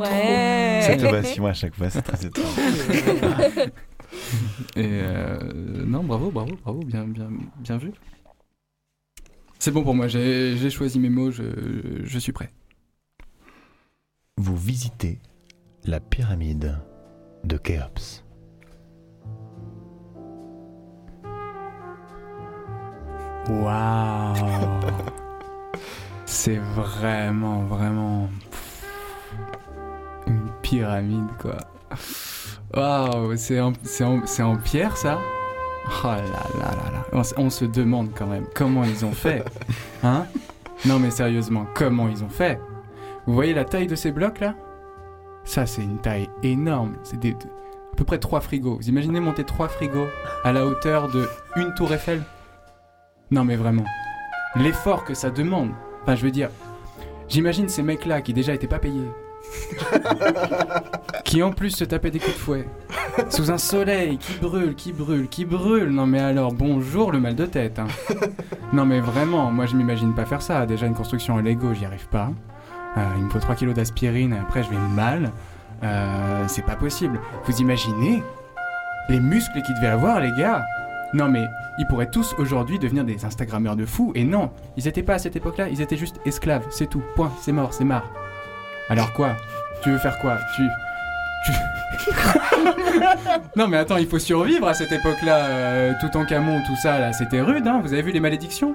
Ouais. 0.00 0.80
Cette 0.82 1.02
ovation 1.02 1.46
à 1.46 1.52
chaque 1.52 1.74
fois, 1.74 1.90
c'est 1.90 2.02
très 2.02 2.24
étrange. 2.26 2.46
Et 4.76 4.86
euh, 4.86 5.38
non, 5.86 6.02
bravo, 6.02 6.30
bravo, 6.30 6.56
bravo, 6.62 6.80
bien, 6.80 7.04
bien, 7.04 7.28
bien 7.58 7.76
vu. 7.76 7.92
C'est 9.58 9.72
bon 9.72 9.82
pour 9.82 9.94
moi, 9.94 10.06
j'ai 10.06 10.70
choisi 10.70 11.00
mes 11.00 11.10
mots, 11.10 11.30
je, 11.30 11.42
je 12.04 12.18
suis 12.18 12.32
prêt. 12.32 12.52
Vous 14.36 14.56
visitez 14.56 15.18
la 15.84 15.98
pyramide 15.98 16.78
de 17.42 17.56
Khéops. 17.56 18.24
Waouh 23.48 24.36
C'est 26.26 26.58
vraiment, 26.58 27.64
vraiment 27.64 28.28
une 30.26 30.50
pyramide 30.62 31.30
quoi. 31.40 31.56
Waouh, 32.74 33.34
c'est 33.36 33.60
en, 33.60 33.72
c'est 33.82 34.04
en, 34.04 34.24
c'est 34.26 34.42
en 34.42 34.56
pierre 34.56 34.96
ça? 34.96 35.18
Oh 35.88 36.06
là 36.06 36.16
là 36.16 36.70
là 36.70 36.90
là. 36.92 37.22
On, 37.36 37.50
se 37.50 37.64
demande 37.64 38.10
quand 38.14 38.26
même 38.26 38.46
comment 38.54 38.84
ils 38.84 39.04
ont 39.04 39.12
fait. 39.12 39.44
Hein? 40.04 40.26
Non 40.86 41.00
mais 41.00 41.10
sérieusement, 41.10 41.66
comment 41.74 42.08
ils 42.08 42.22
ont 42.22 42.28
fait? 42.28 42.60
Vous 43.26 43.34
voyez 43.34 43.52
la 43.52 43.64
taille 43.64 43.88
de 43.88 43.96
ces 43.96 44.12
blocs 44.12 44.38
là? 44.38 44.54
Ça 45.44 45.66
c'est 45.66 45.82
une 45.82 45.98
taille 45.98 46.28
énorme. 46.44 46.94
C'est 47.02 47.18
des, 47.18 47.32
à 47.32 47.96
peu 47.96 48.04
près 48.04 48.18
trois 48.18 48.40
frigos. 48.40 48.76
Vous 48.76 48.88
imaginez 48.88 49.18
monter 49.18 49.42
trois 49.42 49.68
frigos 49.68 50.06
à 50.44 50.52
la 50.52 50.64
hauteur 50.64 51.08
de 51.08 51.28
une 51.56 51.74
tour 51.74 51.92
Eiffel? 51.92 52.22
Non 53.32 53.44
mais 53.44 53.56
vraiment, 53.56 53.84
l'effort 54.54 55.04
que 55.04 55.14
ça 55.14 55.30
demande. 55.30 55.70
Enfin 56.02 56.14
je 56.14 56.22
veux 56.22 56.30
dire, 56.30 56.50
j'imagine 57.28 57.68
ces 57.68 57.82
mecs-là 57.82 58.22
qui 58.22 58.32
déjà 58.32 58.54
étaient 58.54 58.68
pas 58.68 58.78
payés. 58.78 59.10
qui 61.24 61.42
en 61.42 61.50
plus 61.50 61.70
se 61.70 61.84
tapaient 61.84 62.10
des 62.10 62.20
coups 62.20 62.34
de 62.34 62.38
fouet. 62.38 62.68
Sous 63.30 63.50
un 63.50 63.58
soleil 63.58 64.18
qui 64.18 64.38
brûle, 64.38 64.74
qui 64.74 64.92
brûle, 64.92 65.28
qui 65.28 65.44
brûle. 65.44 65.90
Non 65.90 66.06
mais 66.06 66.20
alors 66.20 66.52
bonjour 66.52 67.12
le 67.12 67.20
mal 67.20 67.34
de 67.34 67.46
tête. 67.46 67.78
hein. 67.78 67.86
Non 68.72 68.84
mais 68.84 69.00
vraiment, 69.00 69.50
moi 69.50 69.66
je 69.66 69.76
m'imagine 69.76 70.14
pas 70.14 70.24
faire 70.26 70.42
ça. 70.42 70.66
Déjà 70.66 70.86
une 70.86 70.94
construction 70.94 71.34
en 71.34 71.38
Lego, 71.40 71.72
j'y 71.74 71.84
arrive 71.84 72.08
pas. 72.08 72.30
Euh, 72.96 73.04
il 73.16 73.24
me 73.24 73.30
faut 73.30 73.38
3 73.38 73.54
kilos 73.54 73.74
d'aspirine, 73.74 74.32
après 74.34 74.62
je 74.62 74.70
vais 74.70 74.76
mal. 74.94 75.30
Euh, 75.82 76.44
c'est 76.48 76.64
pas 76.64 76.76
possible. 76.76 77.20
Vous 77.44 77.60
imaginez 77.60 78.22
les 79.08 79.20
muscles 79.20 79.62
qu'ils 79.62 79.74
devaient 79.76 79.86
avoir 79.86 80.20
les 80.20 80.32
gars 80.32 80.64
non 81.14 81.28
mais 81.28 81.46
ils 81.78 81.86
pourraient 81.86 82.10
tous 82.10 82.34
aujourd'hui 82.36 82.78
devenir 82.78 83.02
des 83.02 83.24
Instagrammeurs 83.24 83.76
de 83.76 83.86
fous 83.86 84.12
et 84.14 84.24
non, 84.24 84.50
ils 84.76 84.88
étaient 84.88 85.02
pas 85.02 85.14
à 85.14 85.18
cette 85.18 85.36
époque-là, 85.36 85.68
ils 85.70 85.80
étaient 85.80 85.96
juste 85.96 86.20
esclaves, 86.26 86.66
c'est 86.68 86.90
tout, 86.90 87.02
point, 87.16 87.32
c'est 87.40 87.52
mort, 87.52 87.72
c'est 87.72 87.84
marre. 87.84 88.10
Alors 88.90 89.14
quoi? 89.14 89.30
Tu 89.82 89.90
veux 89.90 89.96
faire 89.96 90.18
quoi? 90.18 90.36
Tu 90.54 90.62
tu 90.62 90.68
Non 93.56 93.68
mais 93.68 93.76
attends, 93.76 93.96
il 93.96 94.06
faut 94.06 94.18
survivre 94.18 94.68
à 94.68 94.74
cette 94.74 94.92
époque-là, 94.92 95.46
euh, 95.46 95.92
tout 96.00 96.16
en 96.16 96.24
camon, 96.24 96.60
tout 96.66 96.76
ça 96.76 96.98
là, 96.98 97.12
c'était 97.12 97.40
rude 97.40 97.66
hein, 97.66 97.80
vous 97.82 97.92
avez 97.92 98.02
vu 98.02 98.12
les 98.12 98.20
malédictions? 98.20 98.74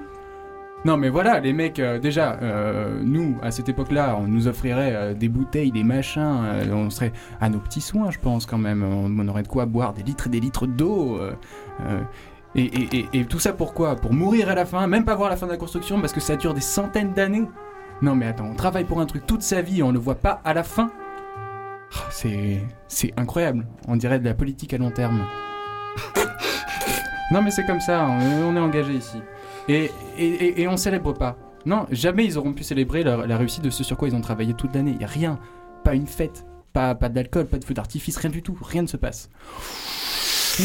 Non 0.84 0.98
mais 0.98 1.08
voilà, 1.08 1.40
les 1.40 1.54
mecs, 1.54 1.78
euh, 1.78 1.98
déjà, 1.98 2.38
euh, 2.42 3.00
nous, 3.02 3.38
à 3.42 3.50
cette 3.50 3.70
époque-là, 3.70 4.18
on 4.20 4.26
nous 4.26 4.48
offrirait 4.48 5.14
des 5.14 5.30
bouteilles, 5.30 5.72
des 5.72 5.82
machins, 5.82 6.42
on 6.70 6.90
serait 6.90 7.12
à 7.40 7.48
nos 7.48 7.58
petits 7.58 7.80
soins, 7.80 8.10
je 8.10 8.18
pense, 8.18 8.44
quand 8.44 8.58
même. 8.58 8.82
On, 8.82 9.28
aurait 9.28 9.44
de 9.44 9.48
quoi 9.48 9.64
boire 9.64 9.94
des 9.94 10.02
litres 10.02 10.26
et 10.26 10.30
des 10.30 10.40
litres 10.40 10.66
d'eau. 10.66 11.18
et, 12.54 13.08
et- 13.14 13.24
tout 13.24 13.38
ça 13.38 13.54
pourquoi 13.54 13.96
Pour 13.96 14.12
mourir 14.12 14.50
à 14.50 14.54
la 14.54 14.66
fin, 14.66 14.86
même 14.86 15.06
pas 15.06 15.14
voir 15.14 15.30
la 15.30 15.36
fin 15.36 15.46
de 15.46 15.52
la 15.52 15.56
construction, 15.56 16.02
parce 16.02 16.12
que 16.12 16.20
ça 16.20 16.36
dure 16.36 16.52
des 16.52 16.60
centaines 16.60 17.14
d'années? 17.14 17.48
Non 18.02 18.14
mais 18.14 18.26
attends, 18.26 18.48
on 18.50 18.54
travaille 18.54 18.84
pour 18.84 19.00
un 19.00 19.06
truc 19.06 19.24
toute 19.24 19.40
sa 19.42 19.62
vie 19.62 19.78
et 19.80 19.82
on 19.82 19.92
le 19.92 19.98
voit 19.98 20.16
pas 20.16 20.42
à 20.44 20.52
la 20.52 20.64
fin 20.64 20.90
C'est... 22.10 22.60
c'est 22.88 23.12
incroyable, 23.16 23.66
on 23.88 23.96
dirait 23.96 24.18
de 24.18 24.24
la 24.24 24.34
politique 24.34 24.72
à 24.74 24.78
long 24.78 24.90
terme. 24.90 25.24
non 27.32 27.42
mais 27.42 27.50
c'est 27.50 27.64
comme 27.66 27.80
ça, 27.80 28.06
on, 28.08 28.56
est 28.56 28.60
engagé 28.60 28.94
ici. 28.94 29.18
Et, 29.68 29.90
et, 30.18 30.24
et- 30.26 30.60
et 30.62 30.68
on 30.68 30.76
célèbre 30.76 31.12
pas. 31.12 31.36
Non, 31.66 31.86
jamais 31.90 32.24
ils 32.26 32.36
auront 32.36 32.52
pu 32.52 32.62
célébrer 32.62 33.02
la 33.02 33.36
réussite 33.38 33.62
de 33.64 33.70
ce 33.70 33.82
sur 33.84 33.96
quoi 33.96 34.08
ils 34.08 34.14
ont 34.14 34.20
travaillé 34.20 34.52
toute 34.54 34.74
l'année. 34.74 34.96
Y 35.00 35.04
a 35.04 35.06
rien, 35.06 35.38
pas 35.82 35.94
une 35.94 36.06
fête, 36.06 36.44
pas, 36.74 36.94
pas 36.94 37.08
d'alcool, 37.08 37.46
pas 37.46 37.58
de 37.58 37.64
feu 37.64 37.72
d'artifice, 37.74 38.18
rien 38.18 38.30
du 38.30 38.42
tout, 38.42 38.56
rien 38.60 38.82
ne 38.82 38.86
se 38.86 38.98
passe. 38.98 39.30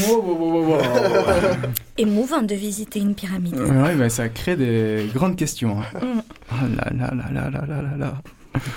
Wow, 0.07 0.21
wow. 0.21 0.77
Émouvant 1.97 2.41
de 2.43 2.53
visiter 2.53 2.99
une 2.99 3.15
pyramide. 3.15 3.55
Ouais, 3.57 3.95
bah, 3.95 4.09
ça 4.09 4.29
crée 4.29 4.55
des 4.55 5.09
grandes 5.13 5.35
questions. 5.35 5.79
hein. 5.79 5.99
Mm. 6.05 6.19
Oh 6.51 6.55
là 6.75 6.91
là 6.95 7.13
là 7.15 7.31
là 7.31 7.49
là 7.49 7.65
là 7.65 7.81
là 7.81 7.97
là. 7.97 8.13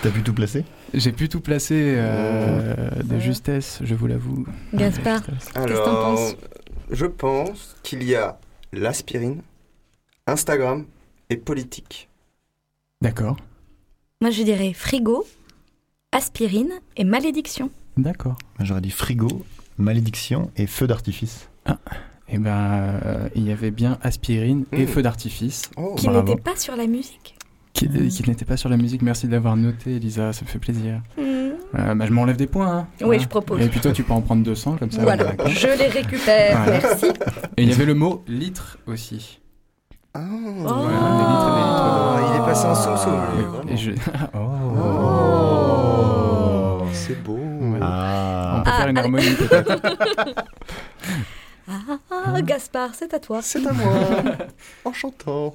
T'as 0.02 0.11
pu 0.11 0.22
tout 0.22 0.35
placer 0.35 0.64
J'ai 0.94 1.12
pu 1.12 1.28
tout 1.28 1.40
placer 1.40 1.94
euh, 1.96 2.90
de 3.02 3.18
justesse, 3.18 3.80
je 3.82 3.94
vous 3.94 4.06
l'avoue. 4.06 4.46
Gaspard. 4.74 5.22
Qu'est-ce 5.24 5.50
que 5.52 5.85
t'en 5.85 5.94
penses 5.94 6.37
je 6.90 7.06
pense 7.06 7.74
qu'il 7.82 8.02
y 8.02 8.14
a 8.14 8.38
l'aspirine, 8.74 9.40
Instagram 10.26 10.85
et 11.30 11.37
politique. 11.38 12.11
D'accord, 13.00 13.37
Moi 14.20 14.30
je 14.30 14.42
dirais 14.42 14.74
frigo, 14.74 15.24
aspirine 16.12 16.72
et 16.98 17.04
malédiction. 17.04 17.70
d'accord. 17.96 18.37
J'aurais 18.61 18.82
dit 18.82 18.90
frigo, 18.90 19.42
malédiction 19.78 20.50
et 20.56 20.66
feu 20.66 20.87
d'artifice. 20.87 21.48
Et 22.28 22.37
ben, 22.38 22.50
euh, 23.06 23.28
il 23.35 23.46
y 23.48 23.52
avait 23.52 23.70
bien 23.70 23.98
aspirine 24.02 24.64
et 24.72 24.85
Mm. 24.85 24.88
feu 24.88 25.02
d'artifice. 25.02 25.70
Oh, 25.78 25.94
Qui 25.96 26.08
n'était 26.08 26.37
pas 26.37 26.56
sur 26.56 26.76
la 26.76 26.87
musique. 26.87 27.37
Qui, 27.72 27.88
qui 27.88 28.28
n'était 28.28 28.44
pas 28.44 28.56
sur 28.58 28.68
la 28.68 28.76
musique, 28.76 29.00
merci 29.02 29.26
d'avoir 29.28 29.56
noté, 29.56 29.96
Elisa, 29.96 30.32
ça 30.32 30.42
me 30.42 30.46
fait 30.48 30.58
plaisir. 30.58 31.00
Hmm. 31.16 31.22
Euh, 31.78 31.94
bah, 31.94 32.04
je 32.06 32.12
m'enlève 32.12 32.37
des 32.37 32.46
points. 32.46 32.68
hein. 32.70 32.87
Oui, 33.00 33.06
Voilà. 33.06 33.22
je 33.22 33.28
propose. 33.28 33.61
Et 33.62 33.68
puis 33.68 33.80
toi, 33.80 33.92
tu 33.92 34.02
peux 34.02 34.12
en 34.12 34.20
prendre 34.20 34.42
200 34.44 34.76
comme 34.78 34.90
ça. 34.90 35.00
Voilà, 35.02 35.32
je 35.48 35.68
les 35.78 35.87
récupère. 35.88 36.62
Voilà. 36.64 36.80
Merci. 36.82 37.06
Et 37.56 37.62
il 37.62 37.70
y 37.70 37.72
avait 37.72 37.87
le 37.87 37.94
mot 37.94 38.22
litre 38.28 38.76
aussi. 38.87 39.40
Ah. 40.12 40.20
Voilà, 40.20 40.85
des 40.85 41.24
litres 41.30 41.48
et 41.48 41.54
des 41.56 41.62
litres. 41.62 41.82
Ah, 41.82 42.20
il 42.28 42.37
est 42.37 42.44
passé 42.44 42.66
en 42.66 42.74
soum 42.74 42.96
soum. 42.98 43.14
Et- 43.14 43.37
lui, 43.37 43.44
vraiment. 43.44 43.70
et 43.70 43.76
je- 43.78 43.92
Oh, 45.24 46.85
c'est 46.92 47.22
beau. 47.22 47.37
Ouais. 47.38 47.78
Ah, 47.80 48.56
On 48.58 48.62
peut 48.64 48.70
Ah, 48.72 48.76
faire 48.78 48.88
une 48.88 48.98
harmonie 48.98 49.35
peut-être. 49.35 49.80
Ah, 52.11 52.42
Gaspard, 52.42 52.90
c'est 52.94 53.14
à 53.14 53.18
toi. 53.18 53.40
C'est 53.40 53.66
à 53.66 53.72
moi. 53.72 53.94
en 54.85 54.92
chantant. 54.92 55.54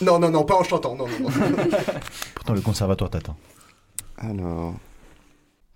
Non, 0.00 0.18
non, 0.18 0.30
non, 0.30 0.44
pas 0.44 0.56
en 0.56 0.62
chantant. 0.62 0.94
Non, 0.96 1.06
non, 1.08 1.18
non. 1.20 1.28
pourtant 2.34 2.54
le 2.54 2.60
conservatoire 2.60 3.10
t'attend. 3.10 3.36
Alors, 4.18 4.74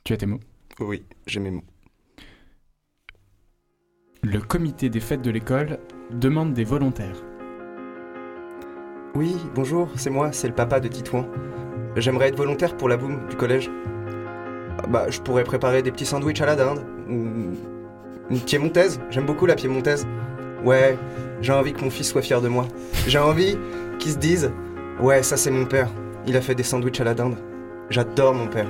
Tu 0.05 0.13
as 0.13 0.17
tes 0.17 0.27
mots? 0.27 0.41
Oui, 0.81 1.05
j'ai 1.27 1.41
mes 1.41 1.51
mots. 1.51 1.65
Le 4.23 4.41
comité 4.41 4.89
des 4.89 5.01
fêtes 5.01 5.23
de 5.23 5.31
l'école 5.31 5.79
demande 6.11 6.53
des 6.53 6.65
volontaires. 6.65 7.23
Oui, 9.15 9.37
bonjour, 9.55 9.89
c'est 9.97 10.11
moi, 10.11 10.33
c'est 10.33 10.49
le 10.49 10.55
papa 10.55 10.81
de 10.81 10.89
Titouan. 10.89 11.27
J'aimerais 11.97 12.29
être 12.29 12.37
volontaire 12.37 12.77
pour 12.77 12.89
la 12.89 12.97
boum 12.97 13.27
du 13.29 13.37
collège. 13.37 13.71
Ah 14.79 14.87
Bah, 14.87 15.07
je 15.09 15.21
pourrais 15.21 15.45
préparer 15.45 15.83
des 15.83 15.91
petits 15.91 16.05
sandwichs 16.05 16.41
à 16.43 16.47
la 16.47 16.57
dinde. 16.57 16.85
Ou 17.09 17.55
une 18.31 18.41
piémontaise. 18.41 19.01
J'aime 19.11 19.25
beaucoup 19.25 19.47
la 19.47 19.55
piémontaise. 19.55 20.07
Ouais, 20.65 20.99
j'ai 21.41 21.53
envie 21.53 21.73
que 21.73 21.81
mon 21.81 21.91
fils 21.91 22.09
soit 22.09 22.23
fier 22.23 22.41
de 22.41 22.49
moi. 22.49 22.67
J'ai 23.07 23.19
envie 23.19 23.59
qu'il 23.99 24.13
se 24.13 24.19
dise 24.19 24.51
Ouais, 25.01 25.23
ça 25.23 25.37
c'est 25.37 25.51
mon 25.51 25.67
père. 25.67 25.89
Il 26.27 26.37
a 26.37 26.41
fait 26.41 26.55
des 26.55 26.63
sandwichs 26.63 27.01
à 27.01 27.05
la 27.05 27.15
dinde. 27.15 27.37
J'adore 27.91 28.35
mon 28.35 28.47
père. 28.47 28.67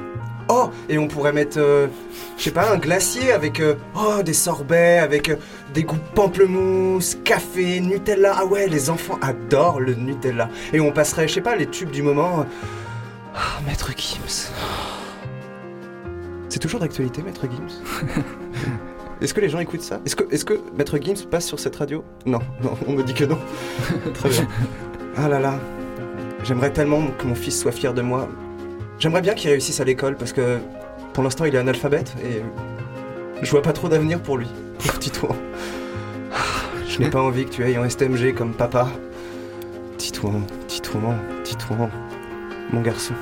Oh, 0.49 0.71
et 0.89 0.97
on 0.97 1.09
pourrait 1.09 1.33
mettre, 1.33 1.59
euh, 1.59 1.89
je 2.39 2.45
sais 2.45 2.51
pas, 2.53 2.73
un 2.73 2.77
glacier 2.77 3.33
avec 3.33 3.59
euh, 3.59 3.75
oh, 3.97 4.23
des 4.23 4.33
sorbets, 4.33 4.99
avec 4.99 5.29
euh, 5.29 5.37
des 5.75 5.83
goûts 5.83 5.99
pamplemousse, 6.15 7.17
café, 7.25 7.81
Nutella. 7.81 8.35
Ah 8.37 8.45
ouais, 8.45 8.69
les 8.69 8.89
enfants 8.89 9.19
adorent 9.23 9.81
le 9.81 9.95
Nutella. 9.95 10.49
Et 10.73 10.79
on 10.79 10.93
passerait, 10.93 11.27
je 11.27 11.35
sais 11.35 11.41
pas, 11.41 11.57
les 11.57 11.67
tubes 11.67 11.91
du 11.91 12.03
moment. 12.03 12.47
Ah, 13.35 13.61
Maître 13.67 13.91
Gims. 13.97 14.51
C'est 16.49 16.61
toujours 16.61 16.81
d'actualité, 16.81 17.23
Maître 17.23 17.47
Gims? 17.51 17.83
Est-ce 19.21 19.33
que 19.33 19.41
les 19.41 19.49
gens 19.49 19.59
écoutent 19.59 19.83
ça? 19.83 20.01
Est-ce 20.05 20.15
que, 20.15 20.25
est 20.33 20.45
que 20.45 20.61
Maître 20.77 20.99
Gims 21.01 21.27
passe 21.31 21.47
sur 21.47 21.59
cette 21.59 21.77
radio? 21.77 22.05
Non, 22.27 22.41
non, 22.63 22.77
on 22.87 22.93
me 22.93 23.03
dit 23.03 23.15
que 23.15 23.25
non. 23.25 23.39
Très 24.15 24.29
bien. 24.29 24.47
Ah 25.17 25.29
là 25.29 25.41
là, 25.41 25.59
j'aimerais 26.45 26.73
tellement 26.73 27.07
que 27.19 27.27
mon 27.27 27.35
fils 27.35 27.59
soit 27.59 27.73
fier 27.73 27.95
de 27.95 28.03
moi. 28.03 28.29
J'aimerais 28.99 29.23
bien 29.23 29.35
qu'il 29.35 29.51
réussisse 29.51 29.81
à 29.81 29.85
l'école 29.85 30.17
parce 30.17 30.33
que 30.33 30.59
pour 31.15 31.23
l'instant 31.25 31.45
il 31.47 31.55
est 31.55 31.59
analphabète 31.59 32.15
et 32.23 32.43
je 33.43 33.51
vois 33.51 33.63
pas 33.63 33.73
trop 33.73 33.89
d'avenir 33.89 34.21
pour 34.21 34.37
lui. 34.37 34.49
Pauvre 34.79 34.99
Titouan. 34.99 35.37
Ah, 36.33 36.37
Je 36.87 36.99
n'ai 37.01 37.09
pas 37.09 37.23
envie 37.23 37.47
que 37.47 37.51
tu 37.51 37.65
ailles 37.65 37.79
en 37.79 37.89
STMG 37.89 38.35
comme 38.35 38.53
papa. 38.53 38.89
Titouan, 39.97 40.43
Titouan, 40.69 41.17
Titouan, 41.43 41.89
mon 42.71 42.83
garçon. 42.83 43.15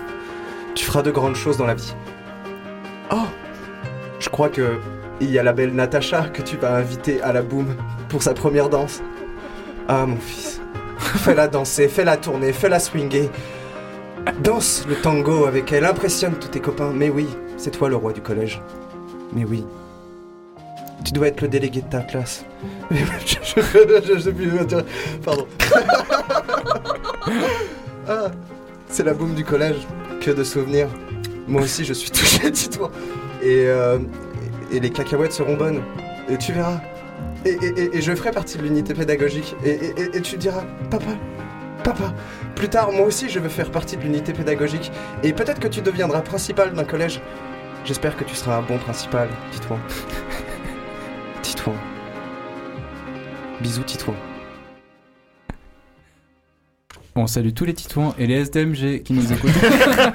Tu 0.75 0.85
feras 0.85 1.03
de 1.03 1.13
grandes 1.13 1.37
choses 1.37 1.57
dans 1.57 1.67
la 1.67 1.75
vie. 1.75 1.95
Oh 3.13 3.27
Je 4.19 4.29
crois 4.29 4.49
que 4.49 4.79
il 5.21 5.31
y 5.31 5.39
a 5.39 5.43
la 5.43 5.53
belle 5.53 5.75
Natacha 5.75 6.29
que 6.29 6.43
tu 6.43 6.57
vas 6.57 6.75
inviter 6.75 7.23
à 7.23 7.33
la 7.33 7.43
boum 7.43 7.75
pour 8.09 8.23
sa 8.23 8.35
première 8.35 8.69
danse. 8.69 9.03
Ah 9.89 10.07
mon 10.07 10.17
fils. 10.17 10.61
Fais-la 10.99 11.49
danser, 11.49 11.89
fais-la 11.89 12.17
tourner, 12.17 12.53
fais-la 12.53 12.79
swinguer. 12.79 13.31
Danse 14.43 14.85
le 14.89 14.95
tango 14.95 15.45
avec 15.45 15.73
elle, 15.73 15.85
impressionne 15.85 16.35
tous 16.35 16.49
tes 16.49 16.61
copains. 16.61 16.93
Mais 16.95 17.11
oui, 17.11 17.27
c'est 17.57 17.71
toi 17.71 17.89
le 17.89 17.97
roi 17.97 18.13
du 18.13 18.21
collège. 18.21 18.63
Mais 19.33 19.45
oui. 19.45 19.65
Tu 21.05 21.13
dois 21.13 21.29
être 21.29 21.43
le 21.43 21.49
délégué 21.49 21.83
de 21.83 21.89
ta 21.89 22.01
classe. 22.01 22.45
je, 22.91 23.37
je, 24.17 24.31
plus. 24.31 24.51
Pardon. 25.23 25.47
ah, 28.09 28.31
c'est 28.89 29.05
la 29.05 29.13
boum 29.13 29.35
du 29.35 29.45
collège. 29.45 29.87
Que 30.21 30.31
de 30.31 30.45
souvenirs. 30.45 30.89
Moi 31.47 31.63
aussi, 31.63 31.85
je 31.85 31.93
suis 31.93 32.11
touché, 32.11 32.51
dis-toi. 32.51 32.91
Et, 33.43 33.67
euh, 33.67 33.99
et 34.75 34.81
les 34.81 34.91
cacahuètes 34.91 35.33
seront 35.33 35.57
bonnes. 35.57 35.83
Et 36.29 36.37
tu 36.37 36.53
verras. 36.53 36.81
Et, 37.45 38.01
je 38.01 38.15
ferai 38.15 38.31
partie 38.33 38.59
de 38.59 38.63
l'unité 38.63 38.95
pédagogique. 38.95 39.55
Et, 39.65 40.21
tu 40.21 40.37
diras, 40.37 40.65
papa, 40.91 41.13
papa, 41.83 42.13
plus 42.57 42.69
tard, 42.69 42.93
moi 42.93 43.07
aussi, 43.07 43.29
je 43.29 43.39
veux 43.39 43.49
faire 43.49 43.71
partie 43.71 43.97
de 43.97 44.03
l'unité 44.03 44.33
pédagogique. 44.33 44.91
Et 45.23 45.33
peut-être 45.33 45.61
que 45.61 45.69
tu 45.69 45.81
deviendras 45.81 46.23
principal 46.23 46.73
d'un 46.73 46.85
collège. 46.85 47.21
J'espère 47.85 48.17
que 48.17 48.25
tu 48.25 48.35
seras 48.35 48.57
un 48.57 48.63
bon 48.63 48.79
principal, 48.79 49.29
Titouan. 49.53 49.79
Titouan. 51.43 51.75
Bisous, 53.61 53.85
Titouan. 53.85 54.17
On 57.17 57.29
salue 57.29 57.53
tous 57.55 57.65
les 57.65 57.75
titouans 57.75 58.13
et 58.19 58.27
les 58.27 58.35
SDMG 58.35 59.03
qui 59.05 59.13
nous 59.13 59.33
écoutent. 59.33 59.53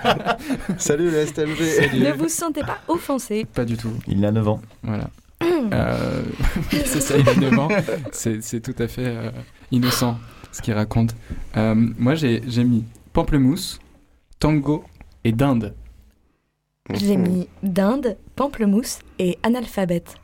Salut 0.78 1.10
le 1.10 1.26
STMG. 1.26 1.64
Salut. 1.64 2.00
Ne 2.00 2.12
vous 2.12 2.28
sentez 2.28 2.60
pas 2.62 2.80
offensé. 2.90 3.46
Pas 3.46 3.64
du 3.64 3.78
tout. 3.78 3.94
Il 4.06 4.24
a 4.26 4.32
9 4.32 4.48
ans. 4.48 4.62
Voilà. 4.84 5.10
Euh, 5.74 6.22
oui, 6.72 6.80
c'est 6.86 7.02
ça, 7.02 7.18
il 7.18 7.28
a 7.28 7.36
9 7.36 7.60
ans. 7.60 7.68
C'est 8.12 8.42
c'est 8.42 8.62
tout 8.62 8.76
à 8.82 8.88
fait 8.88 9.06
euh, 9.06 9.30
innocent 9.72 10.18
ce 10.52 10.62
qu'il 10.62 10.74
raconte. 10.74 11.16
Euh, 11.58 11.76
moi, 11.76 12.16
j'ai 12.16 12.42
j'ai 12.48 12.64
mis 12.64 12.84
pamplemousse, 13.14 13.80
tango 14.40 14.84
et 15.24 15.32
dinde. 15.32 15.76
J'ai 16.94 17.18
mis 17.18 17.48
dinde, 17.62 18.18
pamplemousse 18.36 19.00
et 19.18 19.38
analphabète. 19.44 20.16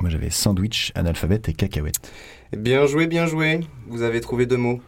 Moi 0.00 0.10
j'avais 0.10 0.30
sandwich, 0.30 0.92
analphabète 0.94 1.48
et 1.48 1.54
cacahuète. 1.54 2.12
Bien 2.56 2.86
joué, 2.86 3.08
bien 3.08 3.26
joué. 3.26 3.60
Vous 3.88 4.02
avez 4.02 4.20
trouvé 4.20 4.46
deux 4.46 4.56
mots. 4.56 4.80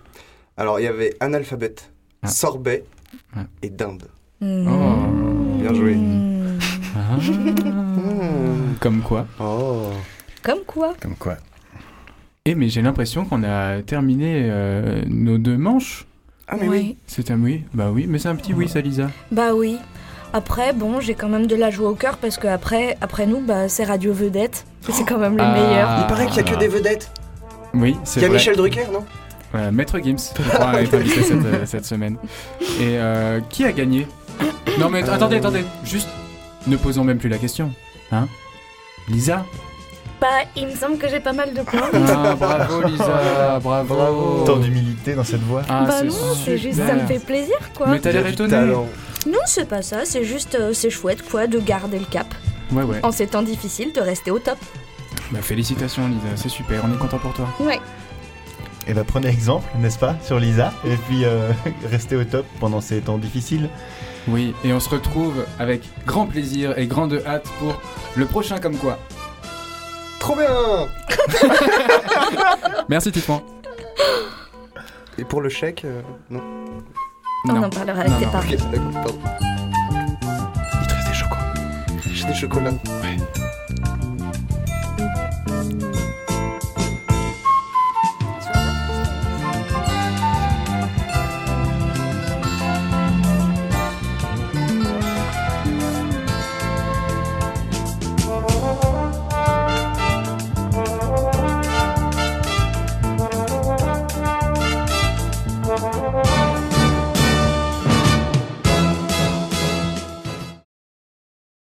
Alors, 0.61 0.79
il 0.79 0.83
y 0.83 0.87
avait 0.89 1.17
analphabète, 1.21 1.91
Ah. 2.23 2.29
sorbet 2.29 2.85
Ah. 3.35 3.45
et 3.63 3.71
dinde. 3.71 4.03
Mmh. 4.43 5.59
bien 5.63 5.73
joué. 5.73 5.97
Ah. 6.95 7.17
Comme 8.79 9.01
quoi. 9.01 9.27
Oh. 9.41 9.85
Comme 10.43 10.59
quoi 10.67 10.93
Comme 11.01 11.15
quoi. 11.17 11.37
Eh, 12.45 12.55
mais 12.55 12.69
j'ai 12.69 12.83
l'impression 12.83 13.25
qu'on 13.25 13.43
a 13.43 13.81
terminé 13.81 14.49
euh, 14.51 15.03
nos 15.09 15.39
deux 15.39 15.57
manches. 15.57 16.07
Ah, 16.47 16.57
mais 16.61 16.69
oui. 16.69 16.97
C'est 17.07 17.31
un 17.31 17.41
oui 17.41 17.65
Bah 17.73 17.91
oui, 17.91 18.05
mais 18.07 18.19
c'est 18.19 18.29
un 18.29 18.37
petit 18.37 18.53
oui, 18.53 18.69
ça, 18.69 18.83
Lisa. 18.83 19.09
Bah 19.33 19.55
oui. 19.55 19.79
Après, 20.35 20.75
bon, 20.75 21.01
j'ai 21.01 21.15
quand 21.15 21.31
même 21.31 21.47
de 21.47 21.57
la 21.57 21.71
joie 21.71 21.89
au 21.89 21.95
cœur 21.95 22.19
parce 22.19 22.37
que 22.37 22.47
après, 22.49 22.99
après 23.01 23.27
nous, 23.27 23.41
bah, 23.41 23.71
c'est 23.71 23.85
Radio 23.85 24.13
Vedette. 24.13 24.67
Et 24.91 24.93
c'est 24.93 25.05
quand 25.05 25.17
même 25.19 25.39
le 25.39 25.43
Ah. 25.43 25.55
meilleur. 25.55 26.01
Il 26.03 26.07
paraît 26.07 26.27
qu'il 26.27 26.43
n'y 26.43 26.51
a 26.51 26.53
que 26.53 26.59
des 26.59 26.69
vedettes. 26.69 27.11
Oui, 27.73 27.93
Il 27.99 28.01
c'est 28.05 28.21
y 28.21 28.25
a 28.25 28.29
vrai. 28.29 28.37
Michel 28.37 28.57
Drucker, 28.57 28.85
non? 28.93 29.07
Voilà, 29.53 29.73
Maître 29.73 29.99
Gims, 29.99 30.33
je 30.39 30.49
crois, 30.49 30.81
est 30.81 30.95
invité 30.95 31.23
cette, 31.23 31.45
euh, 31.45 31.67
cette 31.67 31.85
semaine. 31.85 32.17
Et 32.61 32.97
euh, 32.99 33.41
qui 33.49 33.65
a 33.65 33.73
gagné? 33.73 34.07
Non 34.79 34.89
mais 34.89 35.03
Euh, 35.03 35.13
attendez, 35.13 35.37
attendez, 35.37 35.65
juste 35.85 36.09
ne 36.67 36.77
posons 36.77 37.03
même 37.05 37.19
plus 37.19 37.29
la 37.29 37.39
question. 37.39 37.73
Hein 38.13 38.29
Lisa? 39.09 39.45
Bah, 40.21 40.27
il 40.55 40.67
me 40.69 40.75
semble 40.77 40.99
que 40.99 41.09
j'ai 41.09 41.19
pas 41.21 41.33
mal 41.33 41.53
de 41.55 41.63
points. 41.63 41.89
Ah, 41.95 42.37
bravo 42.39 42.83
Lisa, 42.83 43.59
bravo. 43.63 43.95
Bravo. 43.95 44.45
Tant 44.47 44.57
d'humilité 44.59 45.15
dans 45.15 45.25
cette 45.25 45.43
voix. 45.43 45.63
Ah, 45.69 45.85
bah 45.87 46.03
non, 46.05 46.15
c'est 46.45 46.59
juste, 46.59 46.79
ça 46.79 46.95
me 46.95 47.07
fait 47.07 47.19
plaisir, 47.25 47.57
quoi. 47.75 47.89
Mais 47.89 47.99
t'as 48.01 48.13
l'air 48.13 48.27
étonné. 48.27 48.57
Non, 49.27 49.39
c'est 49.47 49.69
pas 49.69 49.83
ça, 49.83 50.05
c'est 50.05 50.25
juste, 50.25 50.55
euh, 50.55 50.73
c'est 50.73 50.91
chouette, 50.91 51.29
quoi, 51.29 51.47
de 51.47 51.59
garder 51.59 51.99
le 51.99 52.05
cap. 52.05 52.27
Ouais, 52.73 52.83
ouais. 52.85 53.01
En 53.03 53.11
ces 53.13 53.27
temps 53.27 53.43
difficiles, 53.43 53.93
de 53.93 54.01
rester 54.01 54.31
au 54.31 54.39
top. 54.39 54.59
Bah 55.33 55.41
félicitations 55.43 56.07
Lisa, 56.09 56.37
c'est 56.37 56.49
super, 56.49 56.83
on 56.85 56.93
est 56.95 56.99
content 56.99 57.19
pour 57.19 57.33
toi. 57.33 57.47
Ouais. 57.61 57.79
Et 58.87 58.95
bah 58.95 59.03
prenez 59.07 59.29
exemple, 59.29 59.69
n'est-ce 59.79 59.99
pas, 59.99 60.17
sur 60.23 60.39
Lisa. 60.41 60.73
Et 60.85 60.97
puis 61.09 61.25
euh, 61.25 61.53
restez 61.91 62.17
au 62.17 62.25
top 62.25 62.47
pendant 62.59 62.81
ces 62.81 63.01
temps 63.01 63.19
difficiles. 63.19 63.69
Oui, 64.29 64.55
et 64.65 64.73
on 64.73 64.81
se 64.81 64.89
retrouve 64.89 65.45
avec 65.59 65.83
grand 66.07 66.27
plaisir 66.27 66.77
et 66.79 66.87
grande 66.87 67.23
hâte 67.27 67.47
pour 67.59 67.81
le 68.17 68.27
prochain 68.27 68.59
comme 68.59 68.77
quoi. 68.77 68.99
Trop 70.19 70.37
bien 70.37 70.49
Merci 72.89 73.13
Titouan. 73.13 73.43
Et 75.19 75.25
pour 75.25 75.41
le 75.41 75.49
chèque, 75.49 75.85
euh, 75.85 76.03
non. 76.31 76.41
On 77.49 77.53
Non. 77.55 77.65
en 77.65 77.71
parlera 77.71 78.01
avec 78.01 78.13
Non, 78.13 78.19
tes 78.19 78.27
parents. 78.27 78.45
Il 78.51 78.57
te 78.57 78.63
reste 80.95 81.09
des 81.09 81.15
chocolats. 81.15 81.55
J'ai 82.13 82.25
des 82.27 82.35
chocolats. 82.35 82.71
Ouais. 82.71 83.17